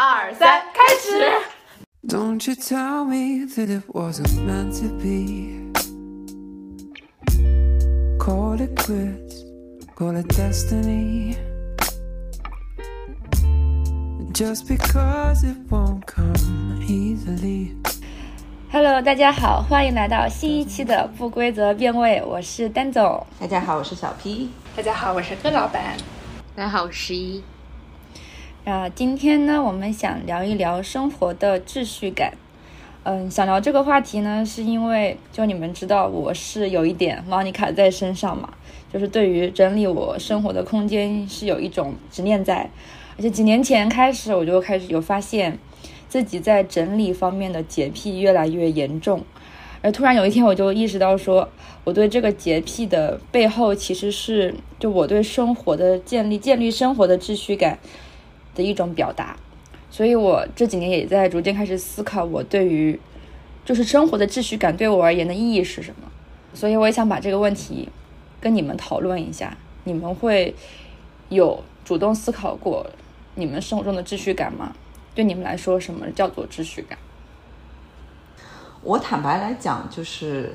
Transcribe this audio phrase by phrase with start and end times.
[0.00, 1.28] 二三，开始。
[2.06, 5.72] Don't you tell me that it wasn't meant to be.
[8.16, 9.42] Call it quits,
[9.96, 11.36] call it destiny.
[14.32, 17.72] Just because it won't come easily.
[18.70, 23.26] Hello，大家好，欢迎来到新一期的不规则变位，我是丹总。
[23.40, 24.50] 大家好，我是小 P。
[24.76, 25.96] 大家好，我是柯老板。
[26.54, 27.42] 大家好，我是十一。
[28.68, 32.34] 啊，今天呢，我们想聊一聊生活的秩序感。
[33.02, 38.52] 嗯，想聊这个话题呢，是因为就你们知道，我是有一点 Monica 在身上嘛，
[38.92, 42.68] 就是对于整理我生活的空间是有一种执念在，
[43.16, 45.58] 而且几年前开始，我就开始有发现
[46.10, 49.24] 自己在整理方面的洁癖越来越严重，
[49.80, 51.48] 而突然有一天，我就意识到说，
[51.84, 57.78] 我对这个洁癖的背后，其实是就我对生活的建立、建立生活的秩序感
[58.58, 59.34] 的一种表达。
[59.90, 63.00] 所以我这几年也在逐渐开始思考，我对于
[63.64, 66.10] 就是生活的秩序感对我而言的意义是什么。
[66.52, 67.88] 所以我也想把这个问题
[68.40, 70.54] 跟你们讨论一下，你们会
[71.30, 72.86] 有主动思考过
[73.36, 74.74] 你们生活中的秩序感吗？
[75.14, 76.98] 对你们来说，什么叫做秩序感？
[78.82, 80.54] 我坦白来讲，就是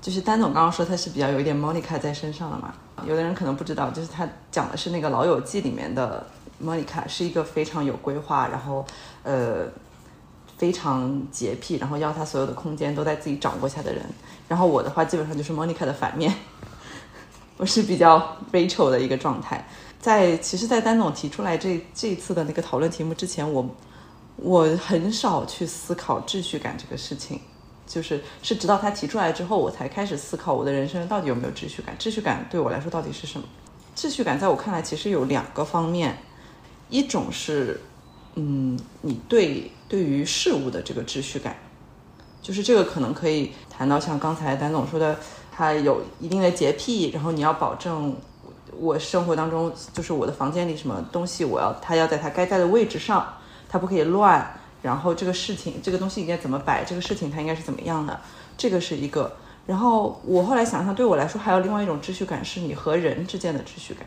[0.00, 2.74] 就是丹总刚刚说他是比较有一点 Monica 在身上的嘛。
[3.06, 6.26] 有的人可能不知道，就是他讲的是那个《老友记》里面的
[6.62, 8.84] Monica，是一个非常有规划，然后
[9.22, 9.66] 呃
[10.56, 14.04] 非常洁癖，然后要他所有的空间都在自己掌握下的人。
[14.48, 16.34] 然后我的话，基本上就是 Monica 的反面，
[17.58, 19.66] 我是比较 Rachel 的一个状态。
[20.00, 23.68] 在其实，在丹总提出来这这次的那个讨论题目之前，我
[24.36, 27.40] 我很少去思考秩序感这个事情，
[27.86, 31.96] 就是是直到他提出来之后，我才开始思考我的人生到底有没有秩序感。
[31.98, 33.46] 秩序感对我来说到底是什么？
[33.96, 36.16] 秩序感在我看来其实有两个方面，
[36.88, 37.80] 一种是，
[38.34, 41.56] 嗯，你对对于事物的这个秩序感，
[42.42, 45.18] 就是这个可能可以谈到像刚才丹总说的，
[45.50, 48.16] 他有一定的洁癖，然后你要保证。
[48.80, 53.34] 我生活当中，就是我的房间里什么东西，我要他要在他该在的位置上，
[53.68, 54.48] 他不可以乱。
[54.82, 58.20] 然后这个事情，这个东西应该怎么摆，这个事情它应该是怎么样的，
[58.56, 59.34] 这个是一个。
[59.66, 64.06] 然后我后来想想，对我来说还有另外一种秩序感，是你和人之间的秩序感，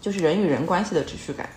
[0.00, 1.48] 就是人与人关系的秩序感。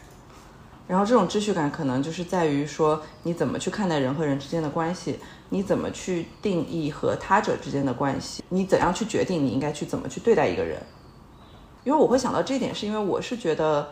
[0.87, 5.17] 然后这种秩序感可能就是在于说，你怎么去看待人和人之间的关系，
[5.49, 10.81] 你怎么去定义和他者之间的关系，你怎样去决定你应该去怎么去对待一个人。
[11.85, 13.87] 因为我会想到这一点，是因为我是觉得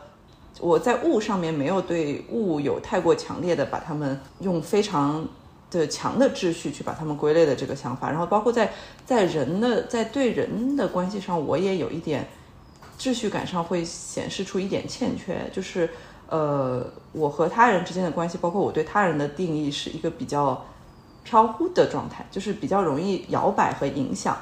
[0.60, 5.28] 我在物上面没有对物有太过强烈的把它们用非常
[5.70, 8.72] 的强的秩序去把它们归类的这个想法，然后包括在
[9.06, 12.28] 在人的在对人的关系上，我也有一点
[13.00, 15.90] 秩序感上会显示出一点欠缺，就是
[16.32, 20.66] 呃，我和他人之间的关系，包括我对他人的定义是一个比较
[21.24, 24.36] 飘忽的状态，就是比较容易摇摆和影响，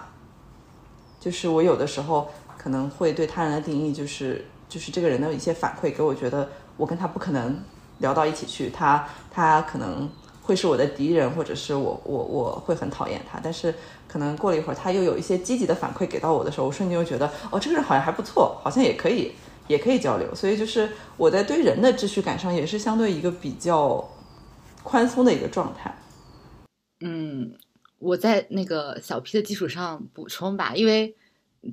[1.19, 2.29] 就是我有的时候。
[2.61, 7.57] 可能会对他人的定义就是就是这个人的一些反馈给我觉得我跟他不可能
[7.99, 10.09] 聊到一起去，他他可能
[10.44, 13.39] 会是我的敌人，或者是我我我会很讨厌他。
[13.41, 13.73] 但是
[14.09, 19.31] 可能过了一会儿，他又有一些积极的反馈给到我的时候，我瞬间又觉得哦，这个人好像还不错，好像也可以
[19.69, 20.35] 也可以交流。
[20.35, 24.06] 所以就是我在对人的秩序感上也是相对一个比较
[24.84, 25.97] 宽松的一个状态。
[27.00, 27.53] 嗯，
[28.00, 31.16] 我在那个小 P 的基础上补充吧，因为。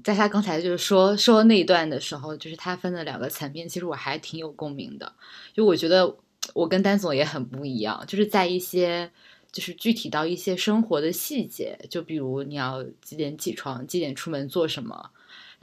[0.03, 5.13] 在他刚才就是说说那一段的时候，就是他分了两个层面，其实我还挺有共鸣的。
[5.55, 6.17] 就我觉得
[6.55, 9.09] 我跟丹总也很不一样，就是在一些
[9.53, 15.11] 就是具体到一些生活的细节，就比如你要几点起床，几点出门做什么，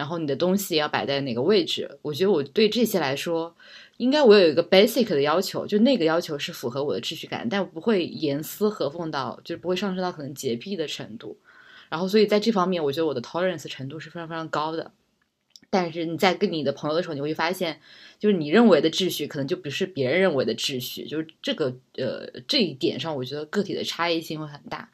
[0.04, 1.90] 然后你的东西要摆在哪个位置。
[2.02, 3.56] 我觉得我对这些来说，
[3.96, 11.38] 应该我有一个 basic 的要求，就那个要求是符合我的秩序感，但不会严丝合缝到，就是不会上升到可能洁癖的程度。
[11.88, 14.92] 然后，所以在这方面，我觉得我的 tolerance 程度是非常非常高的。
[15.70, 17.80] 但是你在跟你的朋友的时候，你会发现，
[18.20, 21.06] 就是你认为的秩序，可能就不是别人认为的秩序。
[21.06, 24.90] 就是这个呃这一点上，我觉得个体的差异性会很大。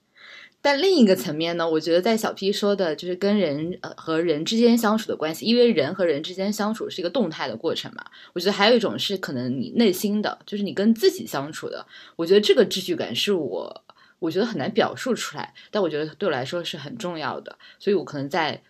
[0.61, 8.03] 但另一个层面呢，我觉得在小 P 说的，就是跟人呃和人之间相处的关系，因为人和人之间相处是一个动态的过程嘛。
[8.33, 11.85] 我觉得还有一种是可能你内心的，就是你跟自己相处的。
[12.15, 13.83] 我觉得这个秩序感是我。
[14.19, 18.61] 我觉得很难表述出来，但我觉得对我来说是很重要的，所以我可能在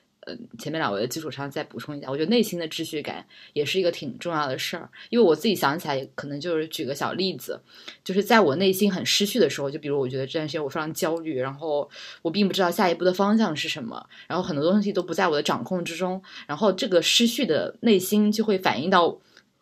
[0.57, 4.89] 前面两位的基础上再补充一下，我觉得内心的秩序感也是一个挺重要的事儿。
[5.09, 7.59] 因为我自己想起来，可能就是举个小例子，
[8.03, 11.89] 就是在我内心很失序的时候，就比如我觉得这段时间我非常焦虑，然后
[12.21, 19.17] 我并不知道下一步的方向是什么，然后很多东西都不在我的掌控之中，然后这个失序的内心就会反映到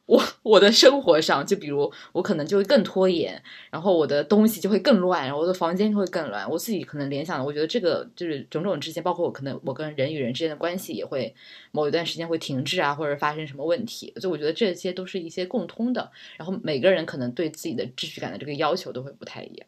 [0.07, 3.39] 我 我的生活上，就比如我可能就会更拖延，
[3.69, 6.49] 然后我的东西就会更乱，然后我的房间就会更乱。
[6.49, 11.35] 我自己可能联想的，我觉得这个就是种种之间，包括我可能我跟人与人之间的关系也会
[11.71, 14.13] 某一段时间会停滞啊，或者发生什么问题。
[14.15, 16.09] 所以我觉得这些都是一些共通的。
[16.37, 19.67] 然后每个人可能对自己的秩序感的这个要求都会不太一样。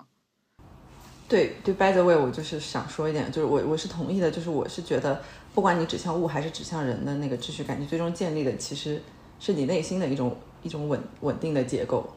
[1.28, 5.22] 对对，by the way，我就是想说一点，就是我我是同意的，就是我是觉得，
[5.54, 9.02] 不管你指向物还是指向人的那个秩序感，你最终建立的其实。
[9.40, 12.08] 是你内心的一种一种稳稳定的结构。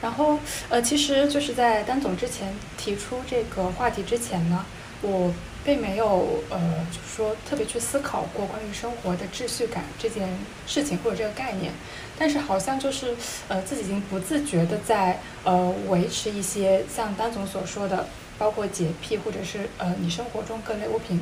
[0.00, 0.36] 然后，
[0.68, 4.64] 呃，其实就是在丹总之前提出这个话题之前呢，
[5.00, 5.32] 我
[5.64, 10.28] 并没有呃，就是说特别去思考过关于生活的秩序感这件
[10.66, 11.72] 事情或者这个概念。
[12.18, 13.14] 但是好像就是
[13.46, 18.08] 呃，自己已经不自觉的在呃维持一些像丹总所说的，
[18.38, 21.20] 包括洁癖或者是呃你生活中各类物品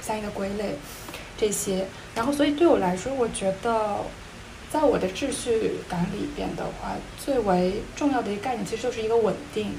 [0.00, 0.76] 相应的归类
[1.36, 1.86] 这些。
[2.14, 3.98] 然后，所以对我来说，我觉得。
[4.72, 6.92] 在我的秩序感里边的话，
[7.22, 9.74] 最为重要的一个概念其实就是一个稳定。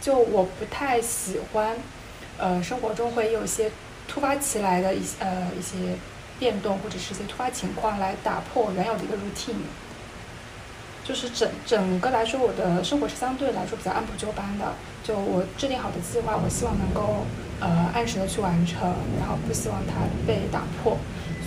[0.00, 1.76] 就我不太喜欢，
[2.38, 3.70] 呃，生活中会有一些
[4.08, 5.96] 突发起来的一些呃一些
[6.40, 9.62] 变动或者是一些突发情况来打破原有的一个 routine。
[11.04, 14.72] 就是整整个来说，我的生活是相对来说比较按部就班的。
[15.04, 17.24] 就我制定好的计划，我希望能够
[17.60, 18.82] 呃按时的去完成，
[19.20, 20.98] 然后不希望它被打破。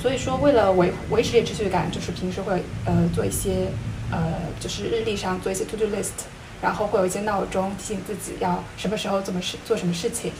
[0.01, 3.69] 所以说，为了维维持这秩序感，就是平时会呃做一些
[4.11, 6.11] 呃，就是日历上做一些 to do list，
[6.61, 10.31] 然后会有一些闹钟提醒自己要什么时候怎么事做什么事情。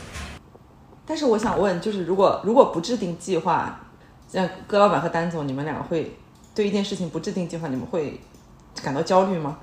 [1.05, 3.79] 但是我想问，就是如果如果不制定计划，
[4.27, 6.15] 像葛老板和丹总，你们两个会
[6.53, 8.19] 对一件事情不制定计划，你们会
[8.83, 9.57] 感到焦虑吗？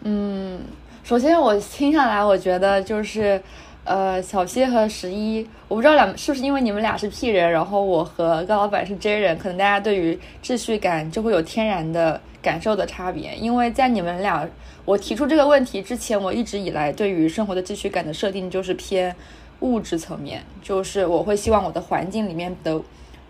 [0.00, 0.60] 嗯，
[1.04, 3.40] 首先我听下来，我觉得就是。
[3.86, 13.36] 呃，小 P 和十一，我不知道两是不是因为你们俩是 P 人，然后我和高老板是 J 人，可能大家对于秩序感就会有天然的感受的差别。
[13.36, 14.44] 因为在你们俩
[14.84, 19.14] 我提出这个问题之前，我一直以来对于生活的秩序感的设定就是偏
[19.60, 22.82] 物质层面，就是我会希望我的环境里面的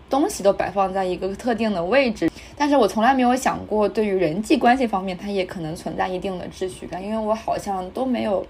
[0.09, 8.43] 东西都摆放在一个特定的位置，但是我从来没有想过对于人际关系方面，它也可能存在一定的秩序感，因为我好像都没有。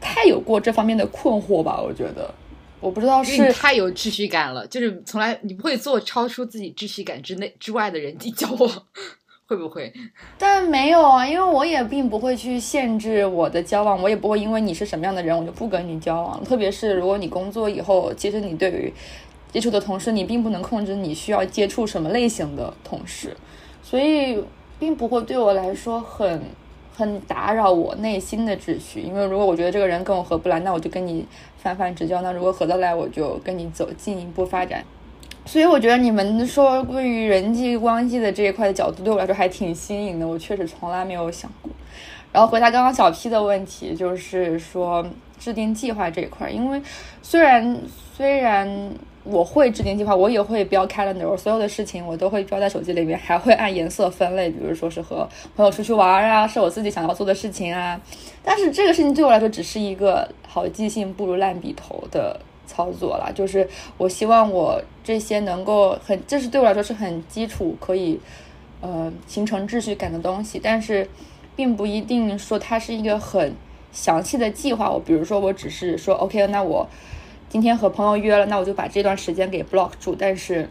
[0.00, 1.80] 太有过这方面的困惑吧？
[1.80, 2.32] 我觉得，
[2.80, 8.70] 我不知道是太有秩序感了，就是从来你不会做超出自己秩序感之内之外的人际交往，
[9.48, 9.92] 会不会？
[10.38, 16.42] 但没有啊，因为我也并不会去限制我的交往，我也不会因为你是什么样的人，我就不跟你交往。
[16.44, 18.92] 特别是如果你工作以后，其实你对于
[19.52, 23.36] 接触的同事，你并不能控制你需要接触什么类型的同事，
[23.82, 24.42] 所以
[24.78, 26.42] 并不会对我来说很。
[26.96, 31.26] 很打扰我内心的秩序，因为如果我觉得这个人跟我合不来，那我就跟你
[31.58, 34.82] 泛泛之交；那如果合得来，我就跟你走进一步发展。
[35.44, 41.70] 所以我觉得你们说关于人际关系的这一块的角度，对我来说还挺新颖的，我确实从来没有想过。
[42.32, 45.06] 然后回答刚刚小 P 的问题，就是说
[45.46, 46.82] 制定计划这一块，因为
[47.22, 47.80] 虽然
[48.16, 48.90] 虽然。
[49.28, 58.00] 我会制定计划，我也会标 calendar，所有的事情我都会标在手机里面，还会按颜色分类，比如说是和朋友出去玩啊，是我自己想要做的事情啊。
[58.44, 62.38] 但是这个事情对我来说只是一个好记性不如烂笔头的
[62.68, 63.68] 操作了，就是
[63.98, 68.20] 我希望我这些能够很，这是对我来说是很基础，可以
[68.80, 71.04] 呃形成秩序感的东西，但是
[71.56, 73.52] 并不一定说它是一个很
[73.96, 74.90] 详细的计划。
[74.90, 76.86] 我比如说我只是说 OK，那我。
[77.48, 80.16] 今天和朋友约了，那我就把这段时间给 block 住。
[80.18, 80.68] 但是，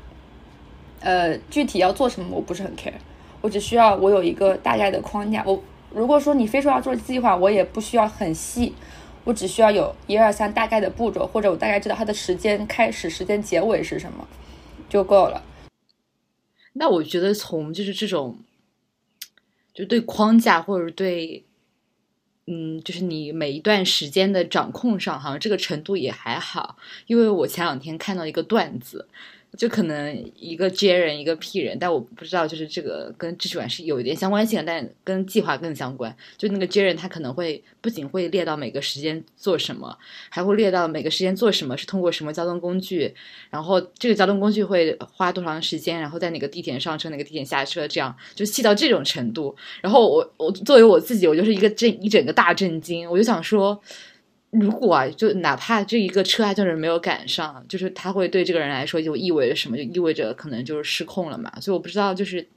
[0.99, 2.91] 呃，具体要做什么我不是很 care，
[3.39, 5.41] 我只需要我有一个大概的框架。
[5.45, 8.75] 我如果说你非说要做计划，我也不需要很细，
[9.23, 14.27] 我只需要有一二三大概的步骤，或者我大概知道它的时间开始、时间结尾是什么
[14.89, 15.41] 就够了。
[16.73, 18.37] 那我觉得从就是这种，
[19.73, 21.44] 就对框架或者对。
[22.47, 26.77] 嗯，就是你每一段时间的掌控上，好像这个程度也还好。
[27.07, 29.07] 因为我前两天看到一个段子。
[29.57, 36.15] 就可能一个 J 人一个 P 人，但我不知道就是这个跟秩序感是有一点相关性，但跟计划更相关。
[36.37, 39.97] 就那个 J 人他可能会不仅会列到每个时间做什么，
[40.29, 43.13] 还会列到每个时间做什么是通过什么交通工具，
[43.49, 49.55] 然后这个交通工具会花多长时间，然后在哪个地点上车哪个地点下车，这样就细到这种程度。
[49.81, 53.81] 然后我我作为我自己，我就是一个这一整个大震惊，我就想说。
[54.59, 59.75] 如果啊，就哪怕这一个车啊，就是没有赶上，就是他会对这个人来说就意味着什么？
[59.75, 61.51] 就意味着可能就是失控了嘛。
[61.59, 62.47] 所以我不知道，就是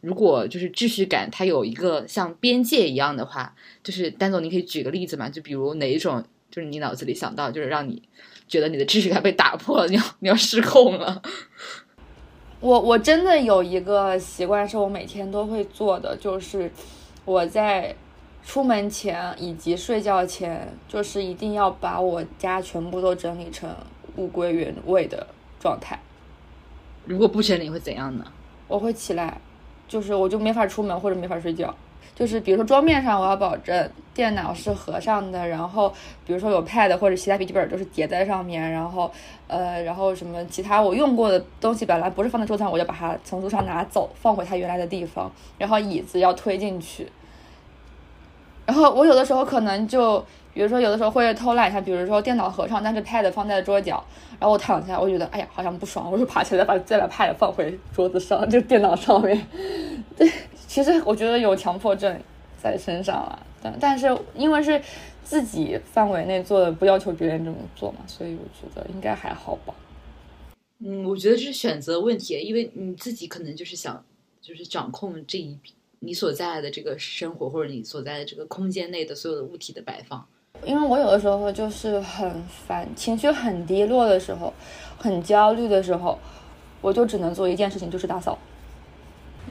[0.00, 5.28] 如果就是秩序感它有一个像边界一样的话，就是丹总，你可以举个例子嘛？
[5.28, 8.02] 就比如哪一种，就是你脑子里想到，就是让你
[8.46, 11.22] 觉得你的秩序感被打破了，你要你要失控了。
[12.60, 16.70] 我我真的有一个习惯，是我每天都会做的，就是
[17.24, 17.94] 我在
[18.48, 23.68] 出门前以及睡觉前，就是一定要把我家全部都整理成
[24.16, 25.26] 物归原位的
[25.60, 26.00] 状态。
[27.04, 28.24] 如果不整理会怎样呢？
[28.66, 29.38] 我会起来，
[29.86, 31.74] 就是我就没法出门或者没法睡觉。
[32.16, 35.92] 就是比如说桌面上我要保证电脑是合上的，然后
[36.26, 39.12] 比如说有 Pad 或者其他笔记本都是叠在上面，然后
[39.46, 47.06] 呃，然后什么其他我用过的东西本来不是放在桌上，我就把它从桌上拿走，放回它原来的地方，然后椅子要推进去。
[48.68, 50.22] 然后我有的时候可能就，
[50.52, 54.04] 比如说有的时候会偷懒一下，比如说电脑合上，但是 Pad 放在桌角，
[54.38, 59.46] 然后我躺下，我觉得哎呀好像不爽，我就爬起来把再把 Pad 放回桌子上，就电脑上面。
[60.14, 60.30] 对，
[60.66, 62.20] 其实我觉得有强迫症
[62.62, 64.78] 在身上了，但但是因为是
[65.24, 69.72] 自己范围内做的，不要求别人这么做嘛，所以我觉得应该还好吧。
[70.80, 74.04] 嗯，我觉得是选择问题，因为你自己可能就是想，
[74.42, 80.24] 就是掌控这一笔你所在的这个生活或者你所在的这个空间内的所有的物体的摆放。
[80.64, 84.52] 因为我有的时候就是很烦，情绪很低落的时候，
[84.96, 86.18] 很焦虑的时候，
[86.80, 88.36] 我就只能做一件事情，就是打扫。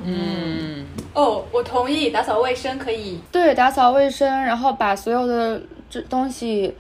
[0.04, 3.20] 嗯，哦，我同意，打扫卫生可以。
[3.32, 6.75] 对，打扫卫生，然后把所有的这东西，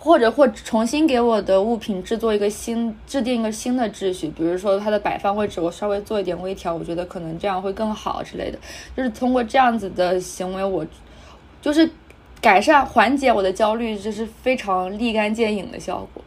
[0.00, 4.28] 或者或重新给我的物品制作一个新，制定一个新的秩序。
[4.28, 8.58] 比如说它的摆放位置，我稍微做一点微调，我觉得可能这样会更好之类的。
[8.96, 10.84] 就是通过这样子的行为，我
[11.60, 11.88] 就是
[12.40, 16.24] 改善缓解我的焦虑，这是非常立竿见影的效果。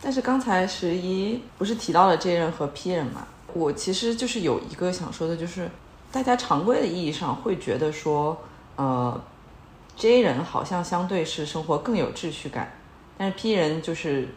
[0.00, 3.28] 但是刚才十一不是提到了 J 人和 P 人嘛？
[3.52, 5.70] 我其实就是有一个想说的，就是
[6.10, 8.36] 大家常规的意义上会觉得说，
[8.76, 9.20] 呃
[9.96, 12.70] ，J 人好像相对是生活更有秩序感，
[13.16, 14.28] 但是 P 人就是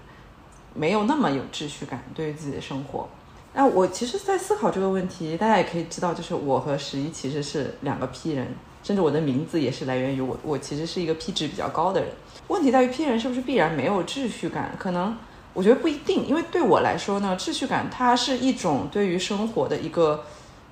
[0.73, 3.07] 没有那么有秩序感对于自己的生活。
[3.53, 8.47] 那我其实，在思考这个问题，大家也可以知道，就是我和十一其实是两个 P 人，
[8.83, 12.09] 甚至我的名字也是来源于我，我其实是一个 P 值比较高的人。
[12.47, 14.75] 问题在于 P 人是不是必然没有秩序感？
[14.77, 15.15] 可能。
[15.51, 20.23] 我觉得不一定，因为对我来说呢，秩序感它是一种对于生活的一个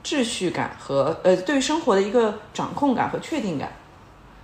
[0.04, 3.72] 秩序感和呃，对于生活的一个掌控感和确定感。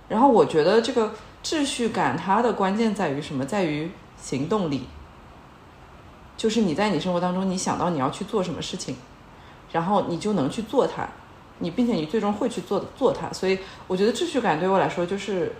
[0.08, 1.14] 然后我觉得这个
[1.44, 3.44] 秩序感它的关键在于什么？
[3.44, 4.88] 在于行动力，
[6.38, 8.96] 就是你在你生活当中，你想到你要去做什么事情，
[9.70, 11.06] 然后你就能去做它，
[11.58, 13.30] 你并且你最终会去做做它。
[13.30, 15.54] 所以我觉得秩序感对我来说就是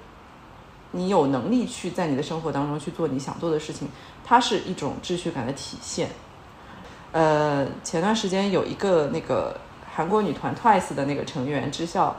[0.92, 3.86] 你有能力去在你的生活当中去做你想做的事情。
[4.24, 6.08] 它是一种秩序感的体现。
[7.12, 9.60] 呃，前段时间有一个那个
[9.94, 12.16] 韩国女团 Twice 的那个成员智孝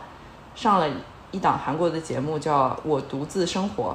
[0.53, 0.87] 上了
[1.35, 3.91] 一档韩国的节目，叫《我独自生活》，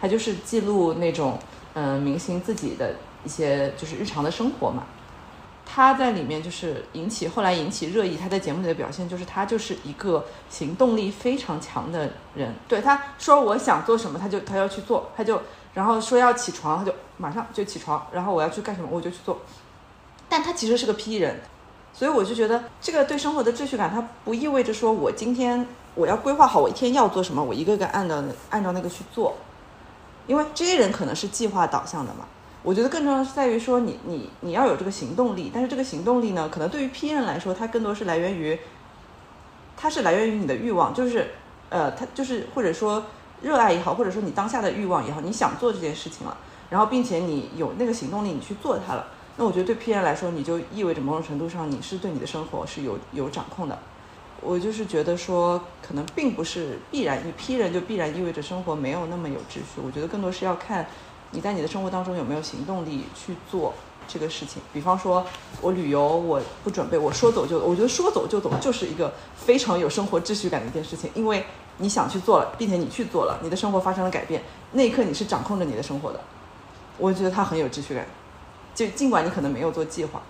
[0.00, 1.38] 它就是记录那种
[1.74, 4.84] 嗯明星自己的一些就是日常的生活嘛。
[5.72, 12.52] 他在里面就是引起后来引起热议，他在节目里的表现就是他就是一个行动力非常强的人。
[12.66, 15.40] 对他说我想做什么，他就他要去做，他就。
[15.72, 18.04] 然后说要起床，他就马上就起床。
[18.10, 19.40] 然后我要去干什么，我就去做。
[20.28, 21.40] 但他其实是个 P 人，
[21.92, 29.34] 所以我就觉得这个对生活的秩序感，它不意味着说我今天我要规划好我一天要做什么，我一个个按照按照那个去做。
[30.26, 32.26] 因为这些人可能是计划导向的嘛。
[32.62, 38.58] 我觉得更重要的是在于说你你你要有这个行动力，但是这个行动力呢，可能对于 P 人来说，它更多是来源于，
[39.76, 41.30] 它是来源于你的欲望，就是
[41.68, 43.02] 呃，它就是或者说。
[43.42, 46.36] 热爱也好，或者说你当下的欲望也好，你想做这件事情了，
[46.68, 49.06] 然后并且你有那个行动力，你去做它了，
[49.38, 53.78] 那我觉得对 P 人来说，你就意味着某种程度上你是对你的生活是有有掌控的。
[54.40, 59.80] 我就是觉得说，可能并不是必然，一批人就必然意味着生活没有那么有秩序。
[59.84, 60.86] 我觉得更多是要看
[61.30, 63.74] 你在你的生活当中有没有行动力去做
[64.08, 64.62] 这个事情。
[64.72, 65.26] 比方说，
[65.60, 71.44] 我旅游我不准备，我说走就，我觉得说走就走就是一个非常有生活秩序感的一件事情，因为。
[71.82, 74.42] 你想去做了，并且你去做了，你的生活发生了改变，
[74.72, 76.20] 那一刻你是掌控着你的生活的。
[76.98, 78.06] 我觉得他很有秩序感，
[78.74, 80.20] 就尽管你可能没有做计划。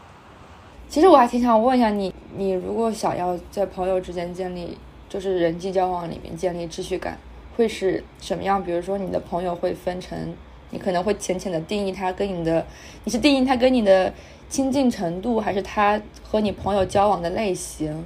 [0.90, 4.76] 其实我还挺想问一下你，你如果想要在朋友之间建立，
[5.08, 7.16] 就是人际交往里面建立秩序感，
[7.56, 8.60] 会是什么样？
[8.62, 10.18] 比如说你的朋友会分成，
[10.70, 12.66] 你可能会浅浅的定义他跟你的，
[13.04, 14.12] 你是定义他跟你的
[14.48, 18.04] 亲近程度，还是他和你朋友交往的类型？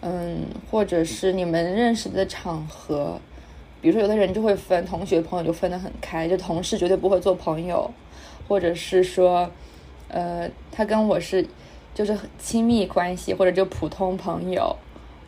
[0.00, 3.20] 嗯，或者是你们认识的场合，
[3.80, 7.88] 比如说有的人就会分同学朋友就分得很开，就同事绝对不会做朋友，
[8.48, 9.48] 或者是说，
[10.08, 11.46] 呃，他跟我是
[12.00, 14.74] 就是亲密关系，或者就普通朋友，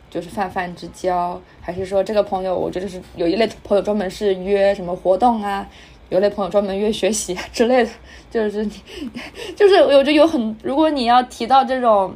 [0.09, 5.67] 就是泛泛之交，还是说这个朋友我觉得是有一类朋友专门是约什么活动啊，
[6.09, 7.91] 有类朋友专门约学习之类的，
[8.31, 8.71] 就是你，
[9.55, 12.11] 就是我觉得有很，如果你要提到这种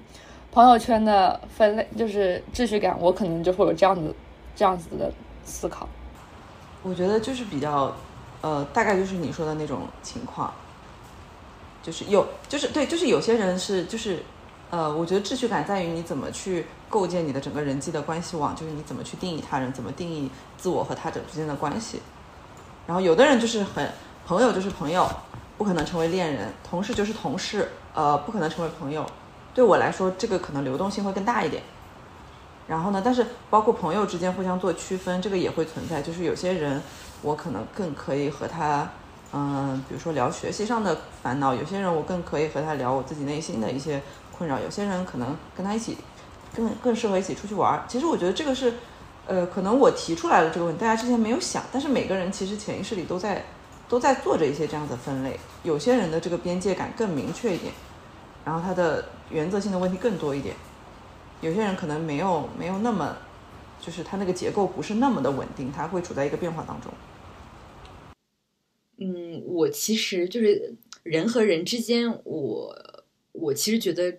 [0.51, 4.15] 朋友圈的分类，就是秩序感，我可能就会有这样子
[4.55, 5.13] 这样子的
[5.45, 5.87] 思考。
[6.81, 7.95] 我觉得就是比较，
[8.41, 10.51] 呃，大概就是你说的那种情况，
[11.83, 14.23] 就是有，就是对，就是有些人是就是，
[14.69, 22.01] 呃，我觉得秩序感在于你怎么去构建你的整个人际的关系网，就是你怎么去定义他人，怎么定义自我和他者之间的关系。
[22.85, 23.89] 然后有的人就是很
[24.25, 25.09] 朋友就是朋友，
[25.57, 29.05] 不可能成为恋人；同事就是同事，呃，不可能成为朋友。
[29.53, 31.63] 对我来说，这个可能流动性会更大一点。
[32.67, 36.01] 然后呢，但是包括朋友之间互相做区分，这个也会存在。
[36.01, 36.81] 就是有些人，
[37.21, 38.87] 我可能更可以和他，
[39.31, 44.01] 嗯、比如说聊学习上的烦恼；有些人我更可以和他聊我自己内心的一些
[44.37, 45.97] 困扰；有些人可能跟他一起，
[46.55, 47.83] 更更适合一起出去玩。
[47.87, 48.73] 其实我觉得这个是，
[49.25, 53.43] 呃，可能我提出来了这个问题，大家之前没有想，但是每个人其实潜意识里都在
[53.89, 55.39] 都在做着一些这样的分类。
[55.63, 57.73] 有些人的这个边界感更明确一点，
[58.45, 60.55] 然后他的原则性的问题更多一点。
[61.41, 63.15] 有些人可能没有没有那么，
[63.79, 66.91] 就是他那个结构不是那么的稳定，他会处在一个变化当中。
[68.99, 72.75] 嗯，我其实就是人和人之间，我
[73.33, 74.17] 我其实觉得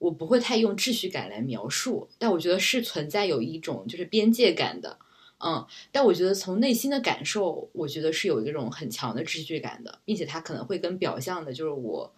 [0.00, 4.98] 我不会太用秩序感来描述，但我觉得是存在有一种就是边界感的，
[5.38, 12.12] 嗯，但我觉得从内心的感受，我觉得是有一种很强的秩序感的，并且它可能会跟表象的，就是我，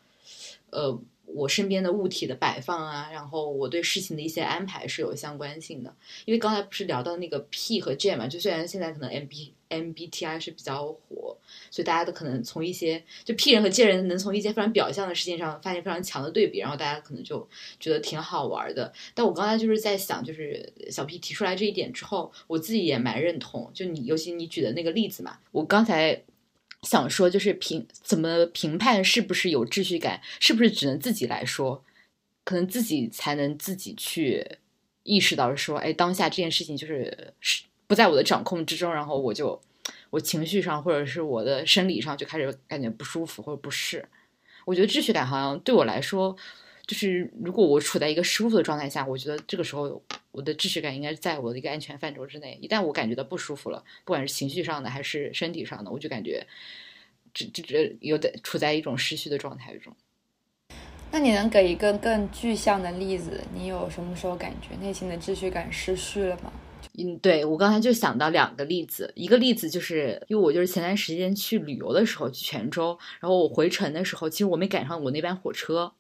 [0.71, 0.99] 呃。
[1.25, 5.95] 我身边的物体的摆放啊，然后我对事情的一些安排是有相关性的。
[6.27, 11.37] 因为刚才不是聊到那个 P 和 J 嘛，就虽然现在可能 M B MBTI 是比较火，
[11.71, 17.49] 所以大家都可能从一些就 P 人和 J 人能从一些非常表象的事情上发现非常强的对比，然后大家可能就
[17.81, 18.93] 觉得挺好玩的。
[19.15, 23.71] 但我刚才就是在想，就是小 P 提出来这一点之后，我自己也蛮认同。
[23.73, 26.23] 就你尤其你举的那个例子嘛，我刚才。
[26.83, 31.85] 想说就是评怎么评判是不是有秩序感，是不是只能自己来说，
[32.43, 34.45] 可能自己才能自己去
[35.05, 37.63] 意识到说，哎，当下这件事情就是是
[37.93, 39.61] 不在我的掌控之中，然后我就
[40.09, 44.03] 我情绪上或者是我的生理上就开始感觉不舒服或者不适。
[44.65, 46.35] 我觉得秩序感好像对我来说，
[46.87, 52.59] 就是如果我处在一个舒服的状态下，我觉得这个时候我的秩序感应该在我的一个安全范畴之内。
[52.63, 56.47] 一旦我感觉到不舒服了，不管是情绪上的还是身体上的，我就感觉
[57.35, 59.95] 这这这有点处在一种失序的状态中。
[61.11, 63.39] 那你能给一个更具象的例子？
[63.53, 66.51] 你有什么时候感觉内心的秩序感失序了吗？
[66.99, 75.93] 嗯，对我刚才就想到两个例子，一个例子就是因为我就是前段时间去旅游的时候去泉州，然后我回程的时候，其实我没赶上我那班火车。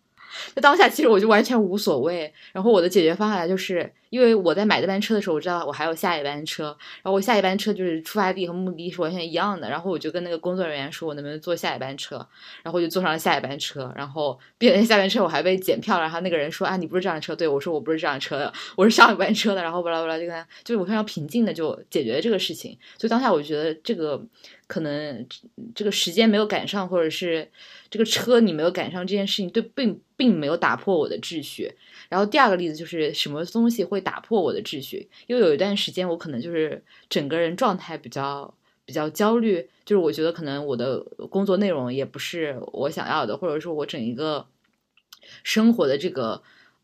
[0.54, 2.32] 那当下，其实我就完全无所谓。
[2.52, 9.68] 然后我的解决方案就是，因为我在买这班车的时候，我知道我还有下一班车，然后我下一班车就是出发地和目的地是完全一样的。
[9.68, 12.16] 然后我就跟那个工作人员说，我能不能坐下一班车？
[12.62, 13.92] 然后我就坐上了下一班车。
[13.96, 16.02] 然后并且下班车我还被检票了。
[16.02, 17.34] 然后那个人说啊，你不是这辆车？
[17.34, 19.62] 对我说我不是这辆车的，我是上一班车的。
[19.62, 22.76] 然后巴拉巴拉就跟他，就是我非常平静的就解决了这个事情。
[22.98, 24.22] 所以当下我觉得这个
[24.66, 25.26] 可能
[25.74, 27.48] 这个时间没有赶上，或者是
[27.90, 31.74] 这个车你没有赶上这件事情，对并并没有打破我的秩序。
[32.08, 35.08] 然后第二个例子就是什么东西会打破我的秩序？
[35.26, 38.54] 因为有一段时间我可能就是整个人状态比较
[38.84, 44.46] 比较焦虑，就是我觉得可能我的工作内容也不是我想要的，或者说我整一个
[45.42, 46.40] 生活的这个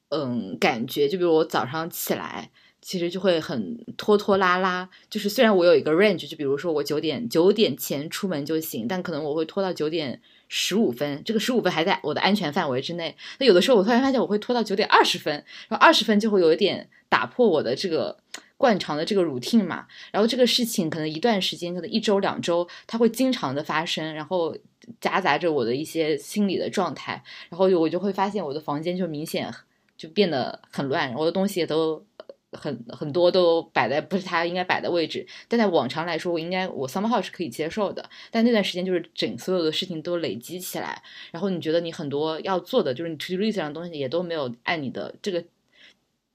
[0.09, 2.51] 嗯感觉，就比如我早上起来。
[2.81, 13.15] 其实就会很拖拖拉拉，就是虽然我有一个 range，就比如说我九点九点前出门就行，但可能我会拖到九点十五分，这个十五分还在我的安全范围之内。
[13.39, 15.33] 那有的时候我突然发现我会拖到九点二十分，
[15.69, 18.17] 然后二十分就会有一点打破我的这个
[18.57, 19.87] 惯常的这个 routine 嘛。
[20.11, 24.57] 然后这个事情可能一段时间，可能一周两周，它会经常的发生，然后
[25.01, 29.53] 夹杂着我的一些心理的状态，然后我就会发现我的房间就明显
[29.97, 32.05] 就变得很乱，我的东西也都。
[32.53, 38.09] 很很多都摆在不是他应该摆的位置，但在往常来说，我应该我 somehow 是可以接受的。
[38.31, 45.45] 但那段时间就是整所有的事情都累积起来，然后你觉得你很多要做的，就是你 to do list 上的东西也都没有按你的这个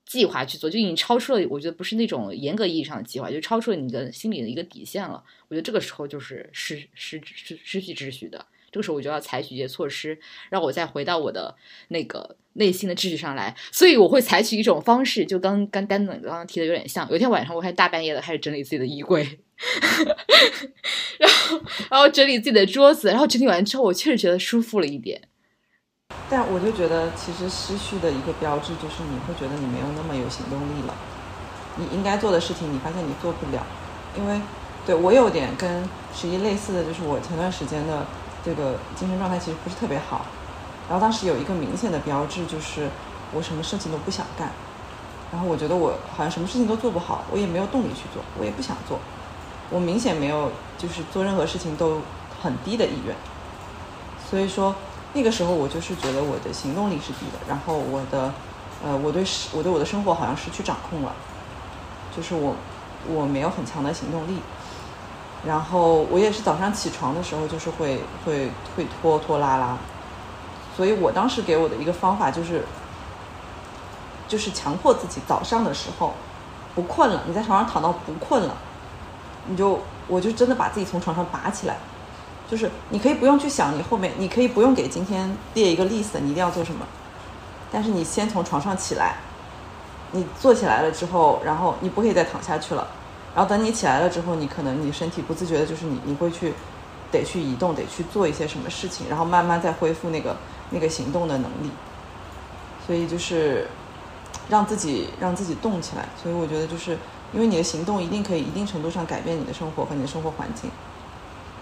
[0.06, 1.48] 计划去做，就已经超出了。
[1.50, 5.24] 我觉得不是那种严格意义上的计划，就超出了你的心里的一个底线了。
[5.48, 8.46] 我觉得这个时候就是失失失失去秩序的。
[8.74, 11.56] 这个时候我就要采取一些措施，让我再回到我的
[11.90, 13.56] 那个内心的秩序上来。
[13.72, 17.08] 所以我会采取一种方式，就刚刚丹总刚刚提的有点像。
[17.12, 19.40] 有一天晚上，我还大半夜的开始整理自己的衣柜，
[21.20, 25.22] 然后然后整理自己的桌子，然后整理完之后，我确实觉得舒服了一点。
[26.30, 30.96] 但我就觉得，其实失去的一个标志就是你会觉得你没有那么有行动力了。
[31.78, 33.66] 你应该做的事情，你发现你做不了，
[34.18, 34.40] 因为
[34.86, 35.84] 对我有点跟
[36.14, 38.06] 十一类似的就是我前段时间的
[38.44, 40.26] 这个精神状态其实不是特别好，
[40.90, 42.90] 然后当时有一个明显的标志就是
[43.34, 44.52] 我什么事情都不想干，
[45.32, 49.00] 然后我觉得我好像什么事情都做不好，我也没有动力去做，我也不想做，
[49.70, 52.02] 我明显没有就是做任何事情都
[52.42, 53.16] 很低的意愿，
[54.30, 54.76] 所以说
[55.14, 58.34] 那个时候我就是觉得我的行动力是低的，然后我的
[58.84, 61.16] 呃我对我对我的生活好像失去掌控了，
[62.14, 62.54] 就是我
[63.08, 64.42] 我没有很强的行动力。
[65.46, 69.78] 然后我也是早上起床的时候，就是会会会拖拖拉拉，
[70.78, 72.64] 所以我当时给我的一个方法就是，
[74.28, 76.14] 就是强迫自己早上的时候
[76.74, 78.56] 不困了，你在床上躺到不困了，
[79.48, 81.76] 你就我就真的把自己从床上拔起来，
[82.50, 86.86] 就是你可以不用去想你后面，你可以不用给今天列一个 list，你一定要做什么，
[87.70, 89.18] 但是你先从床上起来，
[90.12, 92.88] 你坐起来了之后，然后你不可以再躺下去了。
[93.36, 96.54] 然后等你起来了之后，你可能你身体不自觉的，就是你你会去
[97.12, 100.38] 得去移动，得去做一些什么事情，然后慢慢再恢复那个
[100.70, 101.72] 那个行动的能力。
[102.86, 103.68] 所以就是
[104.50, 106.08] 让自己让自己动起来。
[106.22, 106.98] 所以我觉得就是
[107.34, 110.70] 因为你的行动一定可以一定程度上改变你的生活和你的生活环境，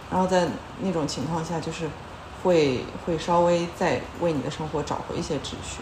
[0.09, 0.47] 然后在
[0.81, 1.87] 那种情况下，就是
[2.43, 5.79] 会会稍微再为你的生活找回一些秩序。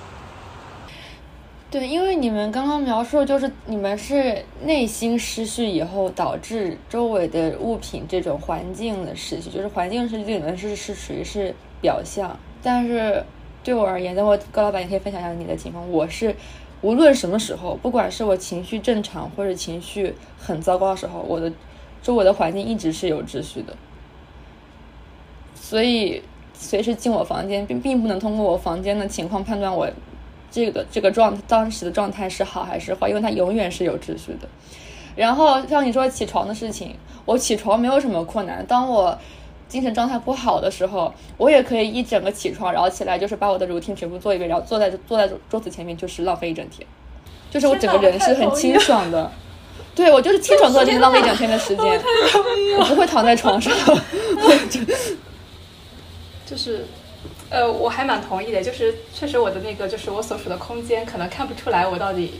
[1.71, 13.23] 对，因为你们刚刚描述就是你们是内心失序以后导致周围的物品这种环境的失序，就是环境失序对你们是是属于是表象，但是
[13.63, 16.35] 对我而言，等会高老板也可以分享一下你的情况，我是
[16.81, 21.53] 无论什么时候，不管是我情绪正常或者情绪很糟糕的时候，我的
[22.01, 23.77] 周围的环境一直是有秩序的，
[25.53, 29.87] 所以随时进我房间，并并不能通过我房间的情况判断我。
[30.51, 33.09] 这个这个状当时的状态是好还是坏？
[33.09, 34.47] 因为它永远是有秩序的。
[35.15, 38.65] 然后像你说起床的事情，我起床没有什么困难。
[38.65, 39.17] 当我
[39.67, 46.87] 精神状态不好的时候，我也可以一整个起床，然后起来就是把我的 routine 全部做一遍，然后坐在坐在桌子前面就是浪费一整天。
[47.51, 49.29] 就是我整个人是很清爽的。
[49.93, 52.01] 对我就是清爽做这浪费一整天的时间，
[52.79, 53.73] 我不会躺在床上。
[56.45, 56.85] 就是。
[57.49, 62.39] 呃，我还蛮同意的，就是确实我的那个，就是我所处的空间，可能看不出来我到底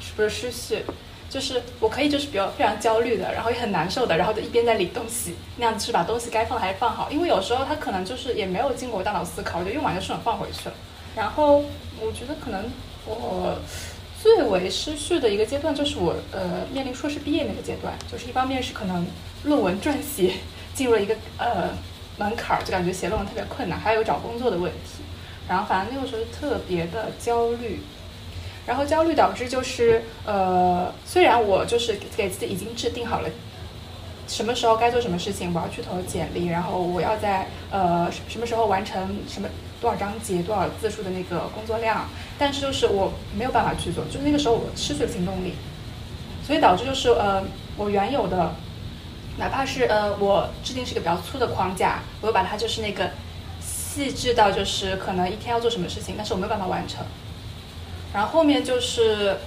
[0.00, 0.84] 是不是失序。
[1.30, 7.08] 就是我可以就是比较非常焦虑的，然后也很难受的，然后就一边在理东西，那样子是把东西该放还是放好。
[7.08, 10.74] 因为有时候它可能就是也没有经过我大脑思考，我就用完就顺手放回去了。
[11.14, 11.64] 然后
[12.00, 12.68] 我觉得可能
[13.06, 13.56] 我
[14.20, 19.06] 最为失序的一个阶段，就是我呃面临硕士毕业那个阶段，就是一方面是可能
[19.44, 20.32] 论文撰写
[20.74, 21.70] 进入了一个呃。
[22.20, 25.02] 门槛儿就感觉写论文特别困难，还有找工作的问题，
[25.48, 27.80] 然后反正那个时候特别的焦虑，
[28.66, 33.30] 然后焦虑导致就是呃，虽然我就是给自己已经制定好了
[34.28, 39.48] 什么时候该做什么事情，我要去投简历，然后我要在呃什么时候完成什么
[39.80, 42.06] 多少章节多少字数的那个工作量，
[42.38, 45.54] 但是就是我没有办法去做，就是那个时候我失去了行动力，
[46.46, 47.42] 所以导致就是呃
[47.78, 48.54] 我原有的。
[49.40, 53.10] 哪怕是呃，我制定是一个比较粗的框架，我又把它就是那个
[53.60, 57.04] 细致到就是可能一天要做什么事情，但是我没有办法完成。
[58.12, 59.38] 然后后面就是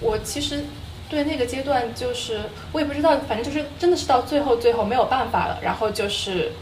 [0.00, 0.64] 我其实
[1.10, 2.40] 对那个阶段就是
[2.72, 6.52] 我也不知道，反正就是真的是到最后最后没有办法了，然后就是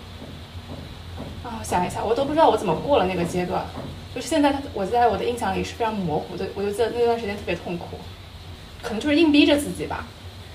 [1.45, 3.65] 啊想一下，我都不知道我怎么过了那个阶段。
[4.15, 7.99] 就是现在我在我的印象里是非常模糊的，我就记得那段时间特别痛苦，
[8.83, 10.07] 可能就是硬逼着自己吧。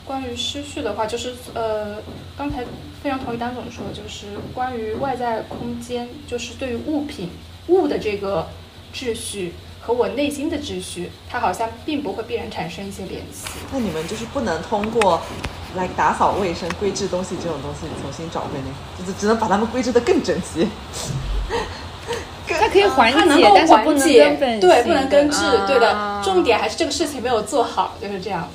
[0.10, 1.98] 关于失序的话，就是呃，
[2.36, 2.66] 刚才
[3.04, 7.30] 非常同意丹总说，就是关于外在空间，就是对于物品
[7.68, 8.48] 物的这个
[8.92, 13.48] 秩序和我内心的秩序，它好像并不会必然产生一些联系。
[13.72, 15.22] 那你们就是不能通过
[15.76, 20.68] 来打扫卫生、规制东西这种东西重新找回那，就是只能把它们规制的更整齐。
[22.48, 25.92] 它可以缓解，够但是不能根本，对，不能根治，对的。
[25.92, 28.50] 啊重点还是这个事情没有做好，就是这样。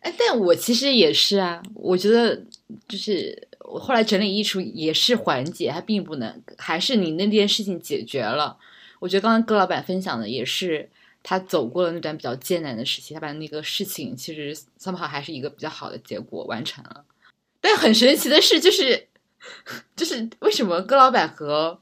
[0.00, 2.42] 哎，但我其实也是啊，我觉得
[2.88, 8.56] 就是我后来整理衣橱也是缓解，它并不能，还是你那件事情解决了。
[8.98, 10.88] 我觉得刚刚葛老板分享的也是
[11.22, 17.04] 他走过了那段比较艰难的时期，他把那个事情其实 somehow 还是一个比较好的结果完成了。
[17.60, 19.06] 但很神奇的是，就是
[19.94, 21.78] 就是为什么葛老板和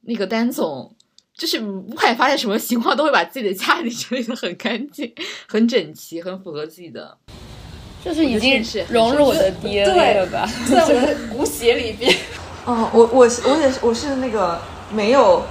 [0.00, 0.96] 那个丹总。
[1.40, 5.10] 就是不管发生什么情况，都会把自己的家里整理的很干净、
[5.48, 7.16] 很整齐、很符合自己的。
[8.04, 10.46] 就是已经是融入我的 DNA 了吧？
[10.70, 12.14] 在我的 骨血里边，
[12.66, 14.60] 哦，我我是我也是我是那个
[14.92, 15.42] 没有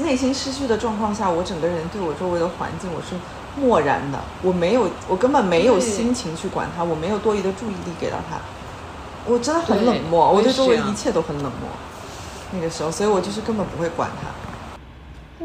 [0.00, 3.14] 内心失去的状况下，我整个人对我周围的环境我是
[3.60, 8.40] 漠然的，我没有我根本没有心情去管它，我没有多余的注意力给到它，
[9.26, 11.70] 我真的很冷漠，对我对周围一切都很冷漠。
[12.50, 14.47] 那个时候，所以我就是根本不会管他。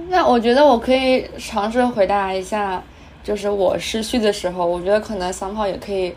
[0.10, 2.84] 那我觉得我可以尝试回答一下，
[3.24, 6.13] 就是我失序的时候，我觉得可能桑炮也可以